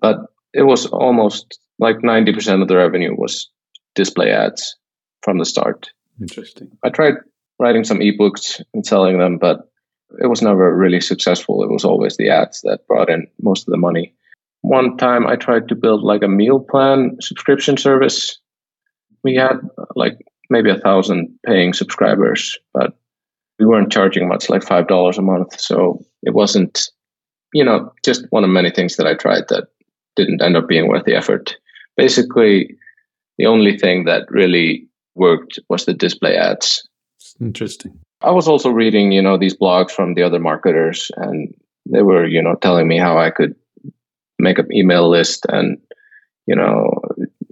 [0.00, 0.16] but
[0.52, 3.50] it was almost like ninety percent of the revenue was
[3.94, 4.77] display ads
[5.28, 5.90] from the start.
[6.22, 6.70] Interesting.
[6.82, 7.16] I tried
[7.58, 9.70] writing some ebooks and selling them, but
[10.22, 11.62] it was never really successful.
[11.62, 14.14] It was always the ads that brought in most of the money.
[14.62, 18.38] One time I tried to build like a meal plan subscription service.
[19.22, 19.60] We had
[19.96, 20.16] like
[20.48, 22.96] maybe a thousand paying subscribers, but
[23.58, 25.60] we weren't charging much, like $5 a month.
[25.60, 26.88] So it wasn't,
[27.52, 29.68] you know, just one of many things that I tried that
[30.16, 31.54] didn't end up being worth the effort.
[31.98, 32.78] Basically,
[33.36, 34.87] the only thing that really
[35.18, 36.88] worked was the display ads.
[37.40, 37.98] Interesting.
[38.20, 41.54] I was also reading, you know, these blogs from the other marketers, and
[41.86, 43.54] they were, you know, telling me how I could
[44.38, 45.78] make an email list, and
[46.46, 47.00] you know,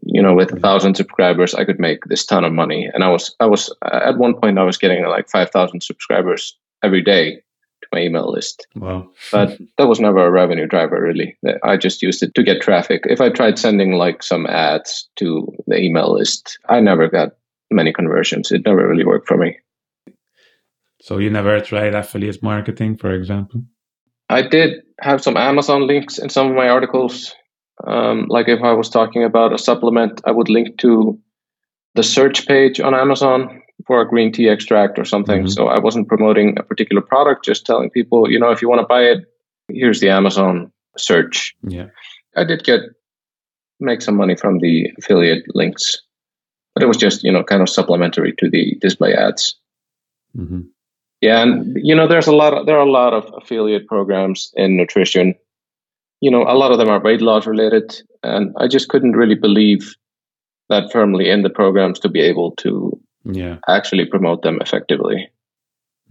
[0.03, 2.89] you know, with a thousand subscribers, I could make this ton of money.
[2.93, 6.57] And I was, I was at one point, I was getting like five thousand subscribers
[6.83, 7.43] every day
[7.83, 8.67] to my email list.
[8.75, 9.11] Wow.
[9.31, 11.37] but that was never a revenue driver, really.
[11.63, 13.03] I just used it to get traffic.
[13.05, 17.33] If I tried sending like some ads to the email list, I never got
[17.71, 18.53] many conversions.
[18.53, 19.59] It never really worked for me.
[21.01, 23.63] So you never tried affiliate marketing, for example?
[24.29, 27.35] I did have some Amazon links in some of my articles.
[27.87, 31.21] Um, like if I was talking about a supplement, I would link to
[31.95, 35.41] the search page on Amazon for a green tea extract or something.
[35.41, 35.49] Mm-hmm.
[35.49, 38.81] So I wasn't promoting a particular product, just telling people, you know, if you want
[38.81, 39.25] to buy it,
[39.69, 41.55] here's the Amazon search.
[41.63, 41.87] Yeah.
[42.37, 42.81] I did get
[43.79, 46.01] make some money from the affiliate links,
[46.77, 49.57] but it was just, you know, kind of supplementary to the display ads.
[50.37, 50.61] Mm-hmm.
[51.23, 54.53] Yeah, and you know, there's a lot of there are a lot of affiliate programs
[54.55, 55.35] in nutrition.
[56.21, 59.35] You know, a lot of them are weight loss related, and I just couldn't really
[59.35, 59.95] believe
[60.69, 65.29] that firmly in the programs to be able to yeah actually promote them effectively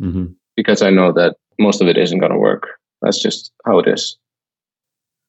[0.02, 0.26] mm-hmm.
[0.58, 2.68] because i know that most of it isn't going to work
[3.02, 4.18] that's just how it is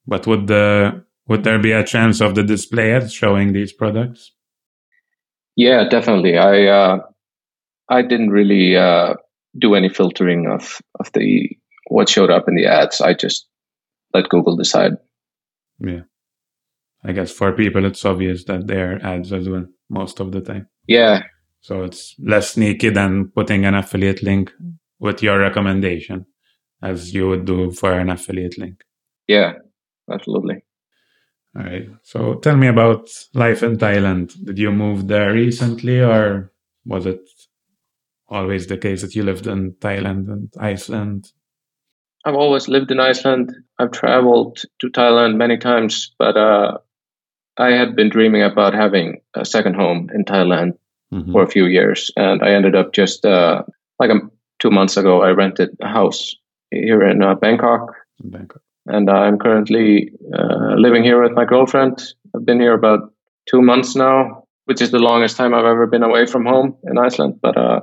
[0.04, 4.32] but would the would there be a chance of the display ads showing these products?
[5.56, 6.36] Yeah, definitely.
[6.36, 6.98] I uh,
[7.88, 9.14] I didn't really uh,
[9.58, 11.50] do any filtering of of the
[11.88, 13.00] what showed up in the ads.
[13.00, 13.48] I just
[14.12, 14.92] let Google decide.
[15.78, 16.02] Yeah,
[17.04, 20.68] I guess for people it's obvious that they're ads as well most of the time.
[20.86, 21.22] Yeah.
[21.60, 24.52] So it's less sneaky than putting an affiliate link
[25.00, 26.26] with your recommendation,
[26.82, 28.82] as you would do for an affiliate link.
[29.26, 29.54] Yeah,
[30.12, 30.62] absolutely.
[31.56, 31.88] All right.
[32.02, 34.44] So tell me about life in Thailand.
[34.44, 36.52] Did you move there recently, or
[36.84, 37.20] was it
[38.28, 41.32] always the case that you lived in Thailand and Iceland?
[42.24, 43.54] I've always lived in Iceland.
[43.78, 46.78] I've traveled to Thailand many times, but uh,
[47.56, 50.72] I had been dreaming about having a second home in Thailand
[51.12, 51.32] mm-hmm.
[51.32, 53.62] for a few years, and I ended up just uh,
[53.98, 54.20] like a,
[54.58, 55.22] two months ago.
[55.22, 56.34] I rented a house
[56.70, 57.94] here in uh, Bangkok.
[58.20, 62.02] Bangkok and I'm currently uh, living here with my girlfriend.
[62.34, 63.12] I've been here about
[63.50, 66.98] two months now, which is the longest time I've ever been away from home in
[66.98, 67.40] Iceland.
[67.40, 67.80] But uh,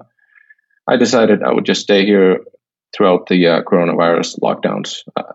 [0.88, 2.40] I decided I would just stay here
[2.96, 5.04] throughout the uh, coronavirus lockdowns.
[5.16, 5.34] Uh,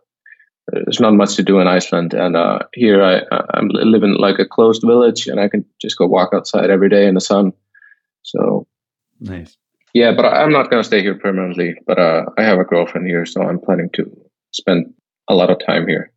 [0.73, 3.23] there's not much to do in Iceland, and uh, here I,
[3.55, 7.07] I'm living like a closed village, and I can just go walk outside every day
[7.07, 7.53] in the sun.
[8.23, 8.67] So
[9.19, 9.57] nice.
[9.95, 11.75] Yeah, but I'm not going to stay here permanently.
[11.87, 14.05] But uh, I have a girlfriend here, so I'm planning to
[14.53, 14.93] spend
[15.29, 16.13] a lot of time here.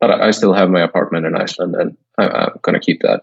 [0.00, 3.22] But I still have my apartment in Iceland, and I, am going to keep that.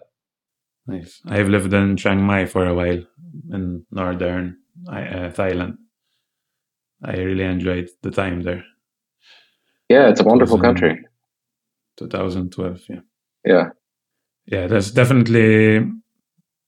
[0.86, 1.20] Nice.
[1.26, 3.02] I've lived in Chiang Mai for a while
[3.52, 4.56] in northern
[4.88, 5.76] uh, Thailand.
[7.04, 8.64] I really enjoyed the time there.
[9.88, 11.04] Yeah, it's a wonderful country.
[11.98, 13.00] 2012, yeah.
[13.44, 13.68] Yeah.
[14.46, 15.86] Yeah, there's definitely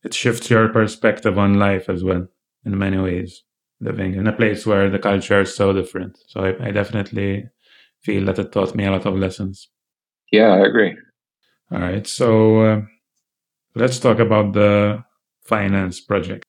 [0.04, 2.26] it shifts your perspective on life as well
[2.64, 3.44] in many ways.
[3.80, 6.18] Living in a place where the culture is so different.
[6.28, 7.48] So I, I definitely
[8.02, 9.68] feel that it taught me a lot of lessons.
[10.30, 10.96] Yeah, I agree.
[11.70, 12.06] All right.
[12.06, 12.80] So uh,
[13.74, 15.04] let's talk about the
[15.44, 16.44] finance project.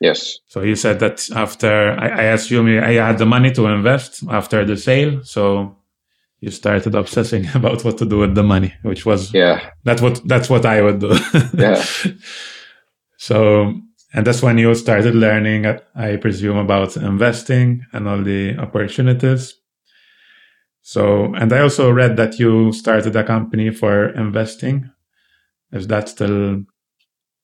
[0.00, 0.38] Yes.
[0.46, 4.22] So you said that after, I, I assume you, I had the money to invest
[4.28, 5.24] after the sale.
[5.24, 5.76] So
[6.40, 9.70] you started obsessing about what to do with the money, which was yeah.
[9.84, 11.18] That's what that's what I would do.
[11.54, 11.84] yeah.
[13.16, 13.74] So
[14.14, 19.54] and that's when you started learning, I presume, about investing and all the opportunities.
[20.88, 24.90] So, and I also read that you started a company for investing.
[25.70, 26.64] Is that still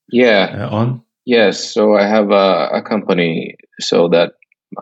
[0.09, 1.03] yeah uh, on?
[1.27, 1.63] Yes.
[1.63, 4.33] So I have a, a, company so that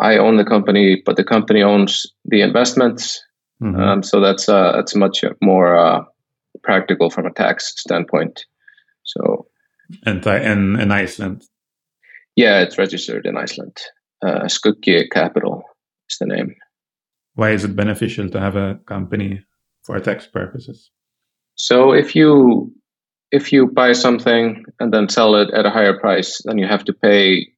[0.01, 3.21] I own the company, but the company owns the investments.
[3.61, 3.81] Mm-hmm.
[3.81, 6.05] Um, so that's uh, that's much more uh,
[6.63, 8.47] practical from a tax standpoint.
[9.03, 9.49] So,
[10.07, 11.43] and in in Iceland.
[12.37, 13.77] Yeah, it's registered in Iceland.
[14.25, 14.47] Uh,
[15.11, 15.65] Capital
[16.09, 16.55] is the name
[17.35, 19.45] why is it beneficial to have a company
[19.83, 20.91] for tax purposes?
[21.55, 22.73] So if you
[23.31, 26.85] if you buy something and then sell it at a higher price, then you have
[26.85, 27.49] to pay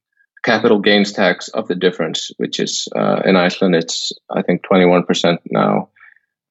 [0.43, 4.85] capital gains tax of the difference, which is uh, in Iceland it's I think twenty
[4.85, 5.89] one percent now.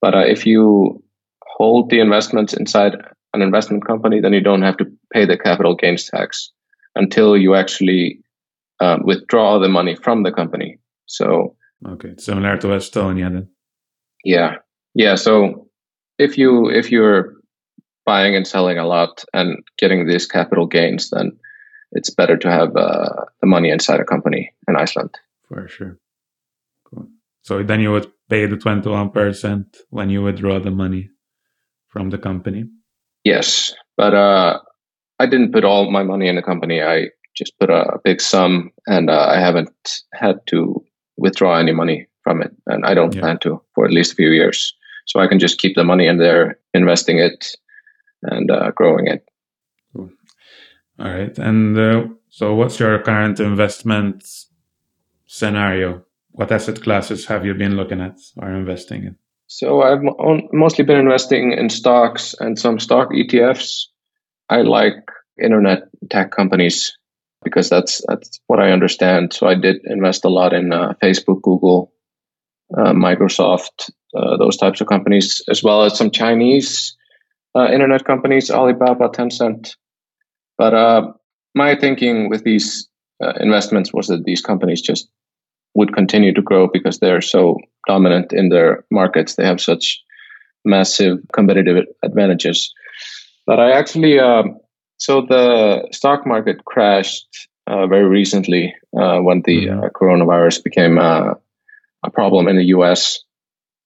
[0.01, 1.03] But uh, if you
[1.57, 2.97] hold the investments inside
[3.33, 6.51] an investment company, then you don't have to pay the capital gains tax
[6.95, 8.21] until you actually
[8.81, 10.79] um, withdraw the money from the company.
[11.07, 13.49] So Okay, similar to Estonia then.
[14.25, 14.57] Yeah,
[14.95, 15.17] yeah.
[15.17, 15.69] So
[16.19, 17.35] if you if you're
[18.07, 21.39] buying and selling a lot and getting these capital gains, then
[21.93, 25.15] it's better to have uh, the money inside a company in Iceland.
[25.49, 25.99] For sure.
[26.85, 27.09] Cool.
[27.43, 31.11] So then you would pay the twenty one percent when you withdraw the money
[31.89, 32.65] from the company.
[33.25, 34.61] Yes, but uh,
[35.19, 36.83] I didn't put all my money in the company.
[36.83, 40.85] I just put a, big sum, and uh, I haven't had to
[41.17, 43.21] withdraw any money from it, and I don't yeah.
[43.21, 44.75] plan to for at least a few years.
[45.07, 47.55] So I can just keep the money in there, investing it,
[48.23, 49.29] and uh, growing it.
[49.95, 50.11] Cool.
[50.99, 54.25] All right, and uh, so what's your current investment
[55.27, 56.05] scenario?
[56.31, 59.17] What asset classes have you been looking at or investing in?
[59.47, 60.03] So I've
[60.53, 63.87] mostly been investing in stocks and some stock ETFs.
[64.49, 64.97] I like
[65.41, 66.97] internet tech companies
[67.45, 69.33] because that's that's what I understand.
[69.33, 71.93] So I did invest a lot in uh, Facebook, Google,
[72.77, 76.97] uh, Microsoft, uh, those types of companies, as well as some Chinese
[77.55, 79.77] uh, internet companies, Alibaba, Tencent.
[80.59, 81.13] But uh,
[81.55, 82.89] my thinking with these
[83.23, 85.09] uh, investments was that these companies just
[85.75, 89.35] would continue to grow because they're so dominant in their markets.
[89.35, 90.01] They have such
[90.65, 92.73] massive competitive advantages.
[93.47, 94.19] But I actually
[95.05, 97.29] so the stock market crashed
[97.67, 99.85] uh, very recently uh, when the mm-hmm.
[99.85, 101.35] uh, coronavirus became uh,
[102.03, 103.21] a problem in the US.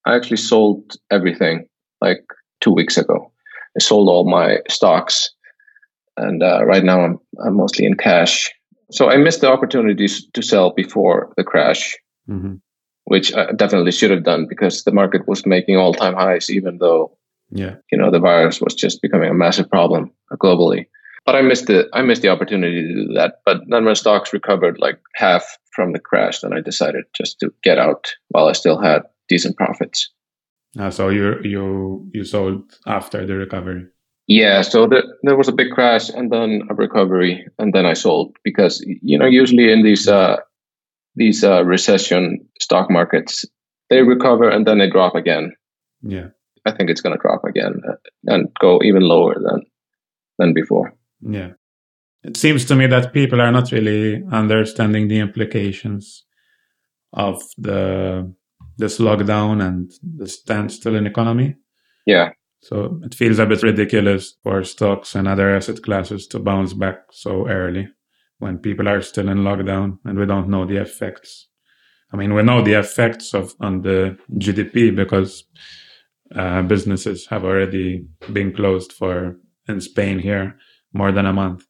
[0.07, 1.69] I actually sold everything
[2.01, 2.25] like
[2.61, 3.33] two weeks ago.
[3.77, 5.31] I sold all my stocks,
[6.17, 8.53] and uh, right now I'm I'm mostly in cash.
[8.93, 11.97] So I missed the opportunities to sell before the crash,
[12.31, 12.55] mm-hmm.
[13.07, 16.79] which I definitely should have done because the market was making all time highs, even
[16.79, 17.19] though
[17.51, 20.87] yeah you know the virus was just becoming a massive problem globally.
[21.29, 23.43] But I missed the I missed the opportunity to do that.
[23.45, 27.53] But then my stocks recovered like half from the crash, then I decided just to
[27.63, 30.11] get out while I still had decent profits.
[30.79, 33.85] Uh, so you you you sold after the recovery.
[34.27, 37.93] Yeah, so the, there was a big crash and then a recovery, and then I
[37.93, 40.37] sold because you know usually in these uh,
[41.15, 43.45] these uh, recession stock markets
[43.91, 45.53] they recover and then they drop again.
[46.01, 46.29] Yeah,
[46.65, 47.97] I think it's going to drop again uh,
[48.33, 49.67] and go even lower than
[50.39, 50.95] than before.
[51.21, 51.53] Yeah,
[52.23, 56.25] it seems to me that people are not really understanding the implications
[57.13, 58.33] of the
[58.77, 61.57] this lockdown and the standstill in economy.
[62.07, 62.31] Yeah.
[62.61, 66.99] So it feels a bit ridiculous for stocks and other asset classes to bounce back
[67.11, 67.89] so early
[68.39, 71.49] when people are still in lockdown and we don't know the effects.
[72.13, 75.45] I mean, we know the effects of on the GDP because
[76.35, 80.57] uh, businesses have already been closed for in Spain here
[80.93, 81.67] more than a month.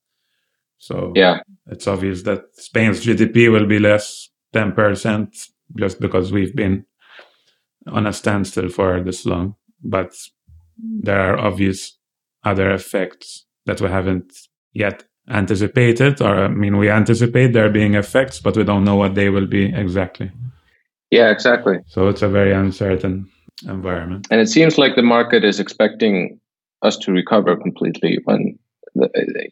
[0.79, 6.85] So yeah, it's obvious that Spain's GDP will be less 10% just because we've been
[7.87, 9.57] on a standstill for this long.
[9.83, 10.14] But
[10.79, 11.99] there are obvious
[12.45, 14.33] other effects that we haven't
[14.73, 19.14] yet anticipated, or I mean, we anticipate there being effects, but we don't know what
[19.14, 20.31] they will be exactly.
[21.11, 21.79] Yeah, exactly.
[21.87, 23.29] So it's a very uncertain
[23.66, 24.29] environment.
[24.31, 26.41] And it seems like the market is expecting
[26.83, 28.59] us to recover completely when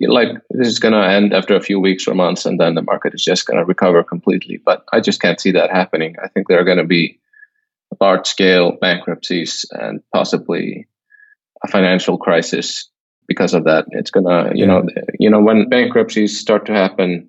[0.09, 2.83] like this is going to end after a few weeks or months and then the
[2.83, 6.29] market is just going to recover completely but i just can't see that happening i
[6.29, 7.19] think there are going to be
[8.01, 10.87] large scale bankruptcies and possibly
[11.65, 12.91] a financial crisis
[13.27, 13.87] because of that.
[13.91, 14.67] It's gonna, you yeah.
[14.67, 14.87] know,
[15.19, 17.29] you know, when bankruptcies start to happen,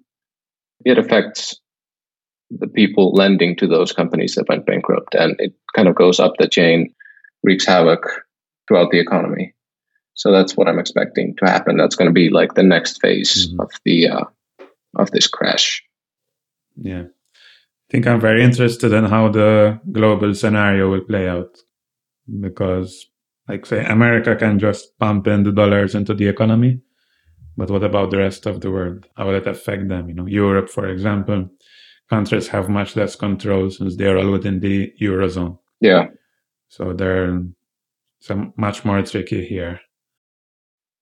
[0.86, 1.60] it affects
[2.50, 6.34] the people lending to those companies that went bankrupt, and it kind of goes up
[6.38, 6.94] the chain,
[7.44, 8.06] wreaks havoc
[8.68, 9.54] throughout the economy.
[10.18, 11.78] So that's what I'm expecting to happen.
[11.78, 13.62] That's going to be like the next phase mm-hmm.
[13.62, 14.26] of the uh,
[14.96, 15.84] of this crash.
[16.76, 21.56] Yeah, I think I'm very interested in how the global scenario will play out
[22.42, 23.06] because
[23.48, 26.82] like say America can just pump in the dollars into the economy,
[27.56, 29.08] but what about the rest of the world?
[29.16, 30.10] How will it affect them?
[30.10, 31.50] You know, Europe, for example,
[32.10, 35.60] countries have much less control since they are all within the eurozone.
[35.80, 36.08] Yeah.
[36.70, 37.40] So they're
[38.20, 39.80] some much more tricky here.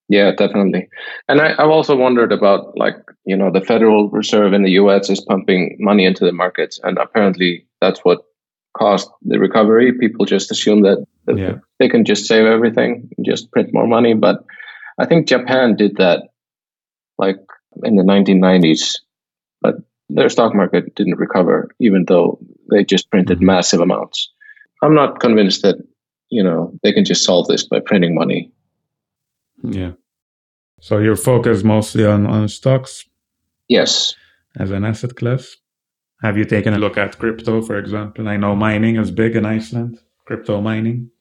[0.07, 0.87] Yeah, definitely.
[1.27, 2.95] And I, have also wondered about like,
[3.25, 6.97] you know, the Federal Reserve in the US is pumping money into the markets and
[6.97, 8.19] apparently that's what
[8.77, 9.93] caused the recovery.
[9.97, 11.55] People just assume that, yeah.
[11.79, 14.13] they can just save everything and just print more money.
[14.13, 14.43] But
[14.99, 16.23] I think Japan did that
[17.17, 17.37] like
[17.83, 18.99] in the 1990s,
[19.61, 19.75] but
[20.09, 22.39] their stock market didn't recover, even though
[22.71, 23.47] they just printed mm-hmm.
[23.47, 24.31] massive amounts.
[24.83, 25.77] I'm not convinced that,
[26.29, 28.51] you know, they can just solve this by printing money.
[29.71, 29.91] Yeah.
[30.81, 33.05] So you're focused mostly on, on stocks?
[33.67, 34.15] Yes.
[34.59, 35.55] As an asset class?
[36.21, 38.27] Have you taken a look at crypto, for example?
[38.27, 41.11] I know mining is big in Iceland, crypto mining.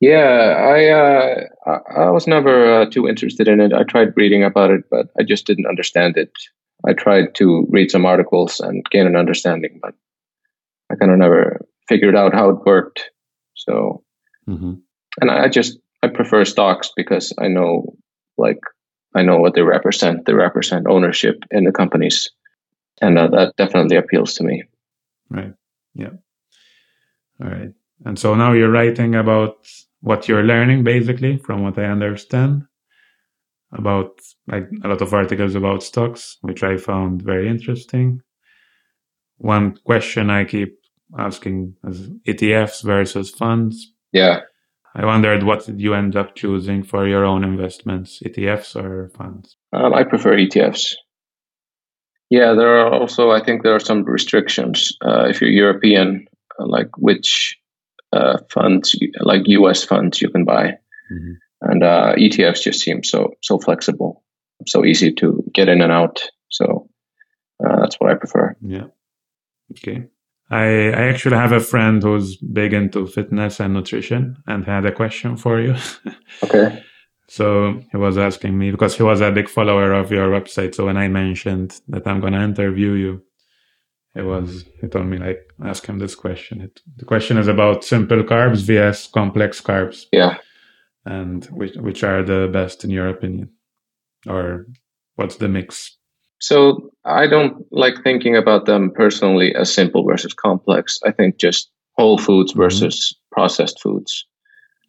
[0.00, 3.72] Yeah, I uh, I was never uh, too interested in it.
[3.72, 6.30] I tried reading about it, but I just didn't understand it.
[6.86, 9.94] I tried to read some articles and gain an understanding, but
[10.92, 13.10] I kind of never figured out how it worked.
[13.54, 14.04] So,
[14.48, 14.74] mm-hmm.
[15.20, 17.96] and I just I prefer stocks because I know
[18.36, 18.60] like
[19.14, 20.26] I know what they represent.
[20.26, 22.30] They represent ownership in the companies
[23.00, 24.64] and uh, that definitely appeals to me.
[25.30, 25.54] Right.
[25.94, 26.10] Yeah.
[27.40, 27.72] All right.
[28.04, 29.66] And so now you're writing about
[30.00, 32.64] what you're learning, basically, from what I understand,
[33.72, 38.22] about like a lot of articles about stocks, which I found very interesting.
[39.38, 40.78] One question I keep
[41.18, 43.92] asking is ETFs versus funds.
[44.12, 44.40] Yeah.
[44.98, 49.56] I wondered what did you end up choosing for your own investments, ETFs or funds?
[49.72, 50.94] Um, I prefer ETFs.
[52.30, 56.26] Yeah, there are also, I think there are some restrictions uh, if you're European,
[56.58, 57.56] uh, like which
[58.12, 60.72] uh, funds, like US funds, you can buy.
[61.12, 61.32] Mm-hmm.
[61.60, 64.24] And uh, ETFs just seem so so flexible,
[64.66, 66.20] so easy to get in and out.
[66.50, 66.88] So
[67.64, 68.56] uh, that's what I prefer.
[68.60, 68.86] Yeah.
[69.72, 70.06] Okay.
[70.50, 74.92] I, I actually have a friend who's big into fitness and nutrition and had a
[74.92, 75.74] question for you.
[76.44, 76.82] okay.
[77.28, 80.74] So he was asking me because he was a big follower of your website.
[80.74, 83.22] So when I mentioned that I'm going to interview you,
[84.14, 86.62] it was, he told me like, ask him this question.
[86.62, 90.06] It, the question is about simple carbs vs complex carbs.
[90.12, 90.38] Yeah.
[91.04, 93.50] and which which are the best in your opinion,
[94.26, 94.66] or
[95.16, 95.97] what's the mix?
[96.40, 101.00] So I don't like thinking about them personally as simple versus complex.
[101.04, 102.62] I think just whole foods mm-hmm.
[102.62, 104.24] versus processed foods.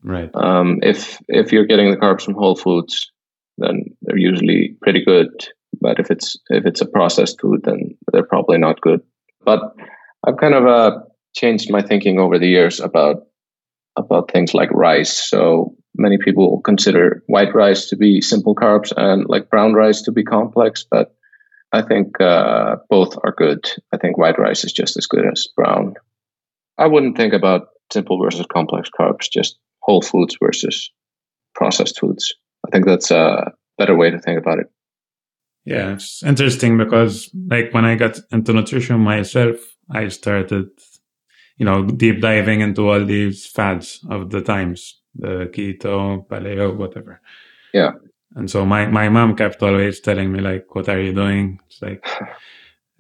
[0.04, 0.30] Right.
[0.34, 3.12] Um, if if you're getting the carbs from whole foods,
[3.58, 5.30] then they're usually pretty good.
[5.82, 9.02] But if it's if it's a processed food, then they're probably not good.
[9.44, 9.62] But
[10.26, 11.00] I've kind of uh,
[11.36, 13.24] changed my thinking over the years about
[13.98, 15.18] about things like rice.
[15.30, 20.12] So many people consider white rice to be simple carbs and like brown rice to
[20.12, 21.16] be complex, but
[21.72, 23.70] I think uh, both are good.
[23.94, 25.96] I think white rice is just as good as brown.
[26.78, 30.92] I wouldn't think about simple versus complex carbs, just whole foods versus
[31.56, 32.34] processed foods.
[32.66, 34.68] I think that's a better way to think about it.
[35.66, 39.58] Yeah, it's interesting because like when I got into nutrition myself,
[39.92, 40.70] I started,
[41.58, 47.22] you know, deep diving into all these fads of the times, the keto, paleo, whatever.
[47.74, 47.92] Yeah.
[48.36, 51.60] And so my, my mom kept always telling me like, what are you doing?
[51.68, 52.06] It's like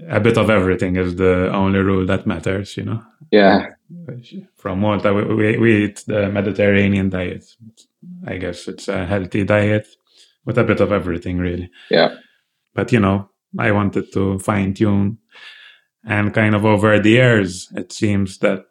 [0.07, 3.03] a bit of everything is the only rule that matters, you know?
[3.31, 3.67] Yeah.
[4.55, 7.45] From Malta, we, we, we eat the Mediterranean diet.
[8.25, 9.87] I guess it's a healthy diet
[10.45, 11.69] with a bit of everything, really.
[11.91, 12.15] Yeah.
[12.73, 15.17] But, you know, I wanted to fine tune.
[16.05, 18.63] And kind of over the years, it seems that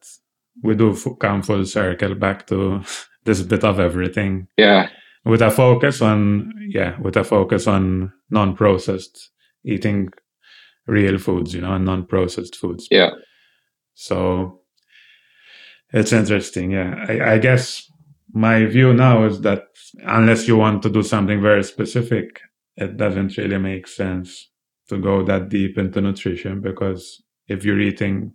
[0.62, 2.82] we do come full circle back to
[3.24, 4.48] this bit of everything.
[4.56, 4.88] Yeah.
[5.28, 9.30] With a focus on, yeah, with a focus on non processed
[9.64, 10.08] eating
[10.86, 12.88] real foods, you know, and non processed foods.
[12.90, 13.10] Yeah.
[13.94, 14.62] So
[15.92, 16.70] it's interesting.
[16.72, 16.94] Yeah.
[17.08, 17.90] I, I guess
[18.32, 19.64] my view now is that
[20.04, 22.40] unless you want to do something very specific,
[22.76, 24.50] it doesn't really make sense
[24.88, 28.32] to go that deep into nutrition because if you're eating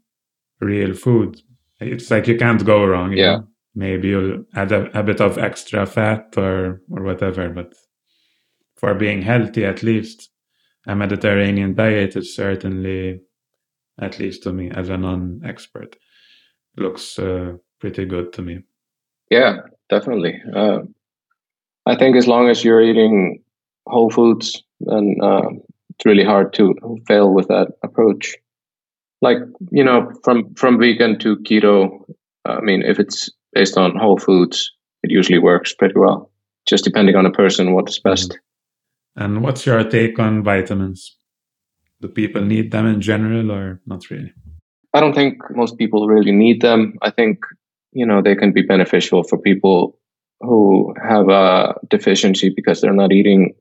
[0.59, 1.41] real food,
[1.79, 3.13] it's like you can't go wrong.
[3.13, 3.37] yeah.
[3.37, 3.47] Know?
[3.75, 7.73] Maybe you'll add a, a bit of extra fat or, or whatever, but
[8.75, 10.29] for being healthy, at least
[10.87, 13.21] a Mediterranean diet is certainly,
[13.99, 15.95] at least to me as a non-expert,
[16.77, 18.59] looks uh, pretty good to me.
[19.31, 20.41] Yeah, definitely.
[20.55, 20.79] Uh,
[21.85, 23.43] I think as long as you're eating
[23.87, 25.49] whole foods, then uh,
[25.89, 26.75] it's really hard to
[27.07, 28.35] fail with that approach.
[29.21, 29.37] Like
[29.71, 32.03] you know, from from vegan to keto,
[32.45, 34.71] I mean, if it's based on whole foods,
[35.03, 36.31] it usually works pretty well.
[36.67, 38.29] Just depending on a person, what is best.
[38.29, 39.23] Mm-hmm.
[39.23, 41.15] And what's your take on vitamins?
[42.01, 44.33] Do people need them in general, or not really?
[44.93, 46.97] I don't think most people really need them.
[47.01, 47.39] I think
[47.91, 49.99] you know they can be beneficial for people
[50.41, 53.53] who have a deficiency because they're not eating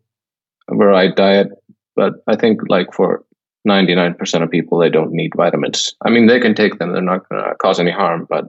[0.69, 1.49] a right diet.
[1.95, 3.25] But I think like for
[3.69, 5.95] 99% of people, they don't need vitamins.
[6.05, 6.93] I mean, they can take them.
[6.93, 8.47] They're not going to cause any harm, but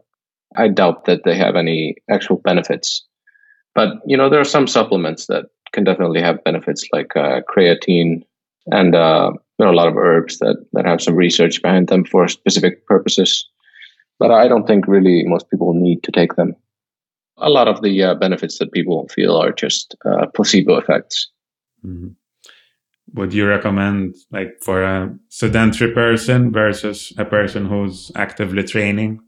[0.55, 3.05] I doubt that they have any actual benefits.
[3.75, 8.21] But, you know, there are some supplements that can definitely have benefits like uh, creatine
[8.71, 12.05] and uh, there are a lot of herbs that, that have some research behind them
[12.05, 13.47] for specific purposes.
[14.19, 16.55] But I don't think really most people need to take them.
[17.37, 21.29] A lot of the uh, benefits that people feel are just uh, placebo effects.
[21.85, 22.09] Mm-hmm.
[23.15, 29.19] Would you recommend, like, for a sedentary person versus a person who's actively training?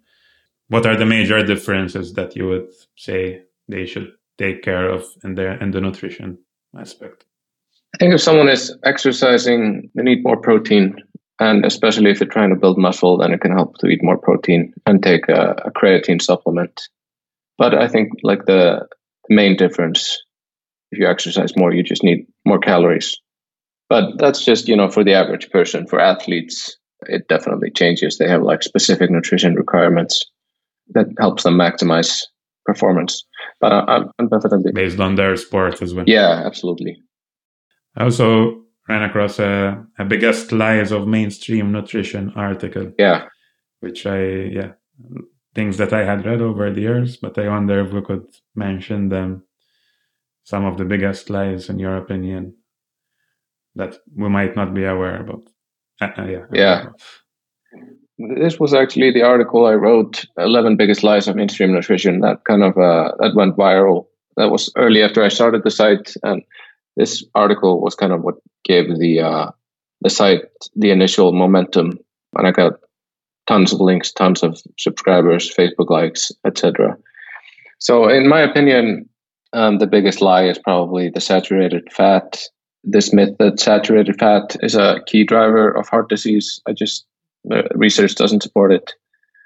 [0.68, 5.36] What are the major differences that you would say they should take care of in
[5.36, 6.40] their in the nutrition
[6.78, 7.26] aspect?
[7.94, 10.96] I think if someone is exercising, they need more protein,
[11.40, 14.18] and especially if they're trying to build muscle, then it can help to eat more
[14.18, 16.90] protein and take a, a creatine supplement.
[17.58, 18.86] But I think like the,
[19.30, 20.22] the main difference,
[20.92, 23.16] if you exercise more, you just need more calories.
[23.88, 25.86] But that's just you know for the average person.
[25.86, 28.18] For athletes, it definitely changes.
[28.18, 30.26] They have like specific nutrition requirements
[30.94, 32.24] that helps them maximize
[32.66, 33.26] performance.
[33.62, 36.06] But I, am definitely based on their sport as well.
[36.08, 37.02] Yeah, absolutely.
[37.96, 42.92] I also ran across a, a biggest lies of mainstream nutrition article.
[43.00, 43.26] Yeah.
[43.80, 44.72] Which I, yeah,
[45.54, 49.10] things that I had read over the years, but I wonder if we could mention
[49.10, 49.44] them.
[50.44, 52.56] Some of the biggest lies, in your opinion,
[53.76, 55.50] that we might not be aware about.
[56.00, 56.46] Uh, uh, yeah.
[56.54, 56.86] Yeah.
[58.18, 62.22] This was actually the article I wrote, 11 Biggest Lies of Mainstream Nutrition.
[62.22, 64.08] That kind of, uh, that went viral.
[64.38, 66.14] That was early after I started the site.
[66.24, 66.44] And
[66.96, 69.52] this article was kind of what gave the uh,
[70.02, 70.44] the site
[70.76, 72.00] the initial momentum,
[72.36, 72.74] and I got
[73.48, 76.98] tons of links, tons of subscribers, Facebook likes, etc.
[77.80, 79.10] So, in my opinion,
[79.54, 82.42] um, the biggest lie is probably the saturated fat.
[82.84, 86.62] This myth that saturated fat is a key driver of heart disease.
[86.68, 87.06] I just
[87.76, 88.94] research doesn't support it.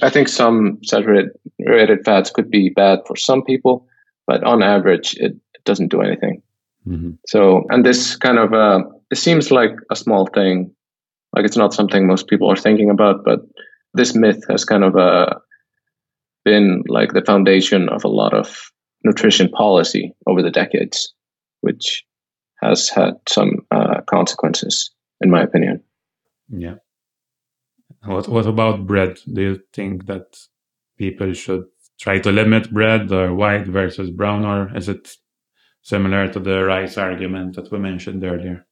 [0.02, 3.86] I think some saturated fats could be bad for some people,
[4.28, 6.42] but on average, it, it doesn't do anything.
[6.88, 7.12] Mm-hmm.
[7.28, 8.80] So, and this kind of uh,
[9.12, 10.72] it seems like a small thing,
[11.36, 13.42] like it's not something most people are thinking about, but
[13.94, 15.34] this myth has kind of uh,
[16.46, 18.72] been like the foundation of a lot of
[19.04, 21.14] nutrition policy over the decades,
[21.62, 22.04] which
[22.62, 24.92] has had some uh, consequences,
[25.22, 25.82] in my opinion.
[26.50, 26.76] Yeah.
[28.06, 29.20] What What about bread?
[29.32, 30.38] Do you think that
[30.98, 31.66] people should
[32.00, 35.16] try to limit bread or white versus brown, or is it
[35.82, 38.66] similar to the rice argument that we mentioned earlier?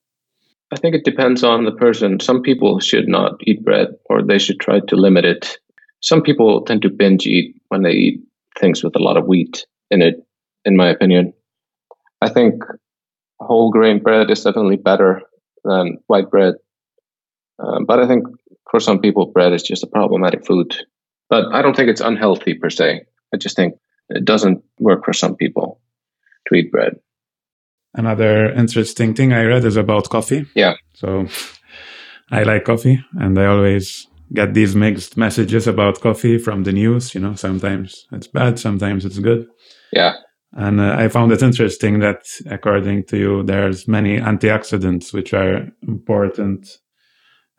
[0.72, 2.20] I think it depends on the person.
[2.20, 5.58] Some people should not eat bread, or they should try to limit it.
[6.02, 8.22] Some people tend to binge eat when they eat
[8.60, 10.16] things with a lot of wheat in it,
[10.66, 11.34] in my opinion.
[12.22, 12.64] I think
[13.40, 15.22] whole grain bread is definitely better
[15.64, 16.56] than white bread.
[17.60, 18.26] Um, but I think
[18.72, 20.76] for some people, bread is just a problematic food.
[21.30, 23.02] But I don't think it's unhealthy per se.
[23.34, 23.76] I just think
[24.10, 25.82] it doesn't work for some people
[26.48, 26.94] to eat bread.
[27.94, 30.46] Another interesting thing I read is about coffee.
[30.56, 30.76] Yeah.
[30.94, 31.28] So
[32.32, 37.16] I like coffee and I always get these mixed messages about coffee from the news.
[37.16, 39.48] You know, sometimes it's bad, sometimes it's good.
[39.92, 40.16] Yeah.
[40.54, 45.68] And uh, I found it interesting that, according to you, there's many antioxidants which are
[45.88, 46.78] important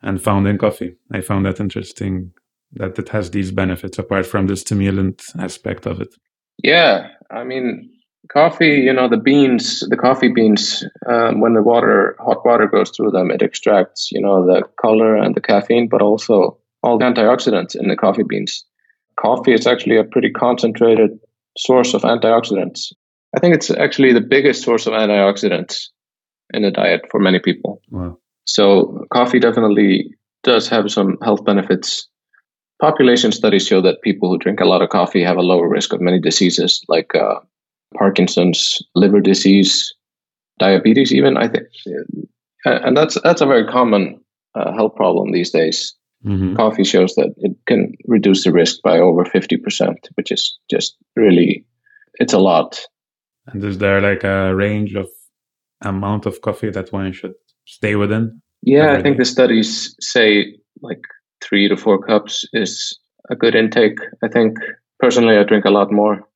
[0.01, 0.95] and found in coffee.
[1.11, 2.31] I found that interesting
[2.73, 6.13] that it has these benefits apart from the stimulant aspect of it.
[6.63, 7.89] Yeah, I mean,
[8.31, 8.81] coffee.
[8.81, 10.85] You know, the beans, the coffee beans.
[11.07, 15.15] Um, when the water, hot water goes through them, it extracts, you know, the color
[15.15, 18.65] and the caffeine, but also all the antioxidants in the coffee beans.
[19.19, 21.11] Coffee is actually a pretty concentrated
[21.57, 22.93] source of antioxidants.
[23.35, 25.87] I think it's actually the biggest source of antioxidants
[26.53, 27.81] in the diet for many people.
[27.89, 28.17] Wow.
[28.45, 32.07] So coffee definitely does have some health benefits.
[32.81, 35.93] Population studies show that people who drink a lot of coffee have a lower risk
[35.93, 37.39] of many diseases like uh,
[37.97, 39.93] Parkinson's, liver disease,
[40.59, 41.37] diabetes, even.
[41.37, 41.67] I think,
[42.65, 44.21] and that's that's a very common
[44.55, 45.95] uh, health problem these days.
[46.25, 46.55] Mm-hmm.
[46.55, 51.65] Coffee shows that it can reduce the risk by over 50%, which is just really,
[52.15, 52.81] it's a lot.
[53.47, 55.07] And is there like a range of
[55.81, 57.35] amount of coffee that one should
[57.69, 58.41] stay within?
[58.61, 61.01] Yeah, I think the studies say like
[61.41, 62.99] three to four cups is
[63.29, 63.97] a good intake.
[64.23, 64.57] I think
[64.99, 66.27] personally, I drink a lot more,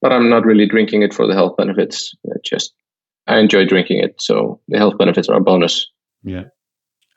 [0.00, 2.14] but I'm not really drinking it for the health benefits.
[2.24, 2.74] It just
[3.26, 5.88] I enjoy drinking it, so the health benefits are a bonus.
[6.22, 6.44] Yeah.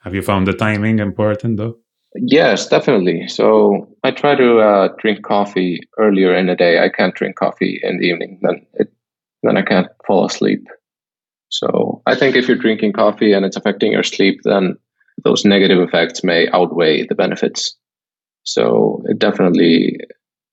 [0.02, 1.78] Have you found the timing important though?
[2.14, 3.28] Yes, definitely.
[3.28, 6.78] So I try to uh, drink coffee earlier in the day.
[6.78, 8.38] I can't drink coffee in the evening.
[8.42, 8.92] Then it,
[9.42, 10.66] then I can't fall asleep.
[11.48, 14.76] So I think if you're drinking coffee and it's affecting your sleep, then
[15.24, 17.76] those negative effects may outweigh the benefits.
[18.44, 19.98] So it definitely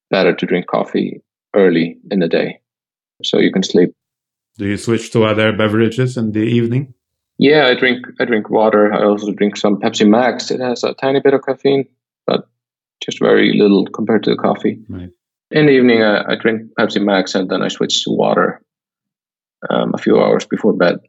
[0.09, 1.21] better to drink coffee
[1.55, 2.59] early in the day
[3.23, 3.93] so you can sleep.
[4.57, 6.93] Do you switch to other beverages in the evening?
[7.39, 8.93] Yeah, I drink I drink water.
[8.93, 10.51] I also drink some Pepsi Max.
[10.51, 11.85] It has a tiny bit of caffeine,
[12.27, 12.47] but
[13.03, 14.79] just very little compared to the coffee.
[14.87, 15.09] Right.
[15.49, 18.62] In the evening, I, I, drink Pepsi Max and then I switch to water
[19.69, 20.99] um, a few hours before bed.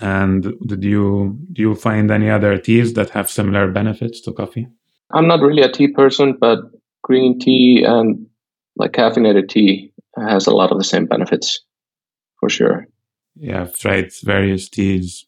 [0.00, 4.66] And did you do you find any other teas that have similar benefits to coffee?
[5.12, 6.58] I'm not really a tea person, but
[7.02, 8.26] green tea and
[8.76, 11.60] like caffeinated tea has a lot of the same benefits
[12.40, 12.86] for sure.
[13.36, 15.26] Yeah, I've tried various teas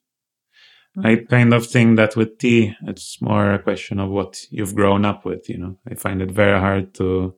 [1.02, 5.04] I kind of think that with tea, it's more a question of what you've grown
[5.04, 5.48] up with.
[5.48, 7.34] You know, I find it very hard to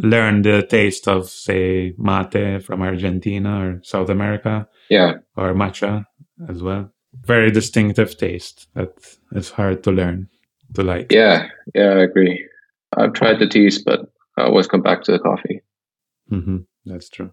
[0.00, 4.68] learn the taste of, say, mate from Argentina or South America.
[4.88, 5.14] Yeah.
[5.36, 6.04] Or matcha
[6.48, 6.92] as well.
[7.24, 8.90] Very distinctive taste that
[9.32, 10.28] is hard to learn
[10.74, 11.12] to like.
[11.12, 11.48] Yeah.
[11.74, 12.46] Yeah, I agree.
[12.96, 14.00] I've tried the teas, but
[14.36, 15.62] I always come back to the coffee.
[16.30, 16.58] Mm-hmm.
[16.86, 17.32] That's true.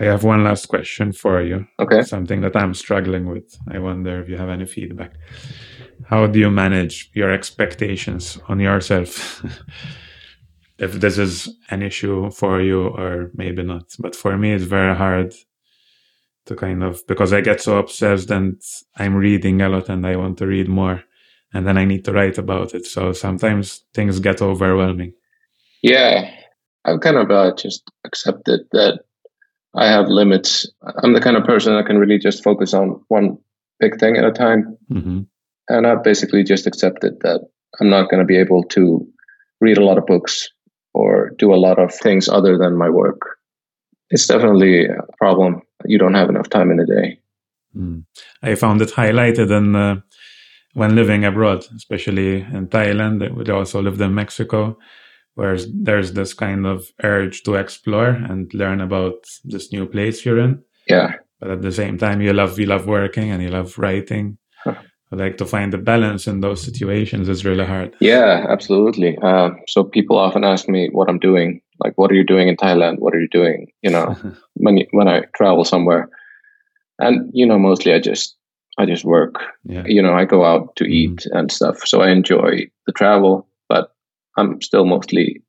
[0.00, 1.66] I have one last question for you.
[1.80, 2.02] Okay.
[2.02, 3.58] Something that I'm struggling with.
[3.68, 5.14] I wonder if you have any feedback.
[6.06, 9.44] How do you manage your expectations on yourself?
[10.78, 13.94] if this is an issue for you or maybe not.
[13.98, 15.34] But for me, it's very hard
[16.46, 18.60] to kind of, because I get so obsessed and
[18.96, 21.02] I'm reading a lot and I want to read more
[21.52, 22.86] and then I need to write about it.
[22.86, 25.14] So sometimes things get overwhelming.
[25.82, 26.30] Yeah.
[26.84, 29.00] I've kind of uh, just accepted that
[29.74, 30.70] I have limits.
[31.02, 33.38] I'm the kind of person that can really just focus on one
[33.80, 34.78] big thing at a time.
[34.90, 35.20] Mm-hmm.
[35.68, 37.46] And I've basically just accepted that
[37.80, 39.06] I'm not going to be able to
[39.60, 40.48] read a lot of books
[40.94, 43.20] or do a lot of things other than my work.
[44.10, 45.62] It's definitely a problem.
[45.84, 47.20] You don't have enough time in a day.
[47.76, 48.04] Mm.
[48.42, 50.00] I found it highlighted in, uh,
[50.74, 53.34] when living abroad, especially in Thailand.
[53.34, 54.78] We also lived in Mexico
[55.38, 60.40] where there's this kind of urge to explore and learn about this new place you're
[60.40, 60.60] in.
[60.88, 61.12] Yeah.
[61.38, 64.38] But at the same time, you love you love working and you love writing.
[65.10, 67.94] Like to find the balance in those situations is really hard.
[67.98, 69.16] Yeah, absolutely.
[69.22, 71.62] Uh, so people often ask me what I'm doing.
[71.82, 72.98] Like, what are you doing in Thailand?
[72.98, 73.68] What are you doing?
[73.82, 74.16] You know,
[74.54, 76.10] when you, when I travel somewhere,
[76.98, 78.36] and you know, mostly I just
[78.78, 79.36] I just work.
[79.64, 79.84] Yeah.
[79.86, 80.92] You know, I go out to mm-hmm.
[80.92, 81.36] eat mm-hmm.
[81.36, 81.86] and stuff.
[81.86, 83.92] So I enjoy the travel, but
[84.36, 85.42] I'm still mostly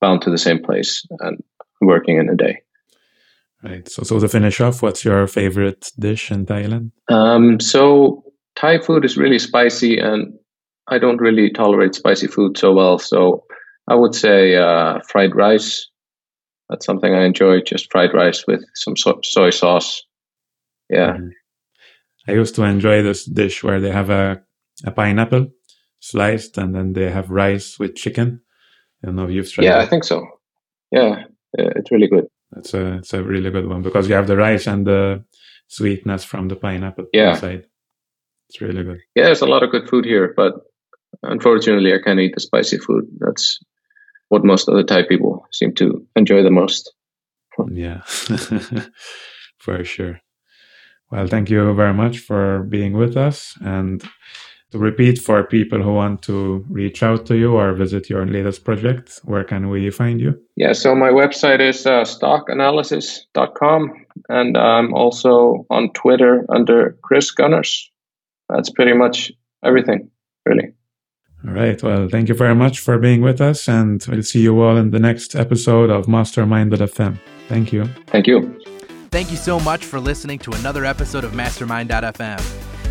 [0.00, 1.42] bound to the same place and
[1.80, 2.60] working in a day.
[3.62, 3.88] Right.
[3.88, 6.92] So, so to finish off, what's your favorite dish in Thailand?
[7.08, 8.22] Um, so
[8.56, 10.34] Thai food is really spicy, and
[10.88, 12.98] I don't really tolerate spicy food so well.
[12.98, 13.44] So
[13.88, 15.88] I would say uh, fried rice.
[16.68, 17.60] That's something I enjoy.
[17.60, 20.02] Just fried rice with some so- soy sauce.
[20.88, 21.12] Yeah.
[21.12, 21.28] Mm-hmm.
[22.28, 24.42] I used to enjoy this dish where they have a,
[24.84, 25.48] a pineapple
[26.00, 28.40] sliced and then they have rice with chicken.
[29.02, 30.26] I don't know if you've tried Yeah, I think so.
[30.90, 32.26] Yeah, it's really good.
[32.56, 35.24] It's a, it's a really good one because you have the rice and the
[35.68, 37.34] sweetness from the pineapple yeah.
[37.34, 37.66] inside.
[38.48, 38.98] It's really good.
[39.14, 40.54] Yeah, there's a lot of good food here, but
[41.22, 43.04] unfortunately, I can't eat the spicy food.
[43.18, 43.58] That's
[44.28, 46.92] what most of the Thai people seem to enjoy the most.
[47.70, 48.02] yeah,
[49.58, 50.20] for sure.
[51.10, 53.56] Well, thank you very much for being with us.
[53.60, 54.02] And
[54.72, 58.64] to repeat for people who want to reach out to you or visit your latest
[58.64, 60.34] project, where can we find you?
[60.56, 64.06] Yeah, so my website is uh, stockanalysis.com.
[64.28, 67.88] And I'm also on Twitter under Kris Gunnars.
[68.48, 69.32] That's pretty much
[69.64, 70.10] everything,
[70.44, 70.72] really.
[71.46, 71.80] All right.
[71.82, 73.68] Well, thank you very much for being with us.
[73.68, 77.18] And we'll see you all in the next episode of Mastermind.fm.
[77.48, 77.86] Thank you.
[78.06, 78.60] Thank you.
[79.10, 82.40] Thank you so much for listening to another episode of Mastermind.fm.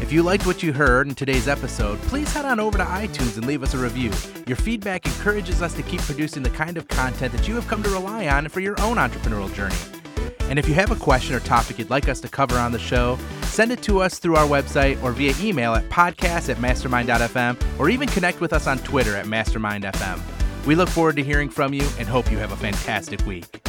[0.01, 3.37] If you liked what you heard in today's episode, please head on over to iTunes
[3.37, 4.11] and leave us a review.
[4.45, 7.81] Your feedback encourages us to keep producing the kind of content that you have come
[7.83, 9.75] to rely on for your own entrepreneurial journey.
[10.49, 12.79] And if you have a question or topic you'd like us to cover on the
[12.79, 17.79] show, send it to us through our website or via email at podcast at mastermind.fm
[17.79, 20.19] or even connect with us on Twitter at mastermindfm.
[20.65, 23.61] We look forward to hearing from you and hope you have a fantastic week.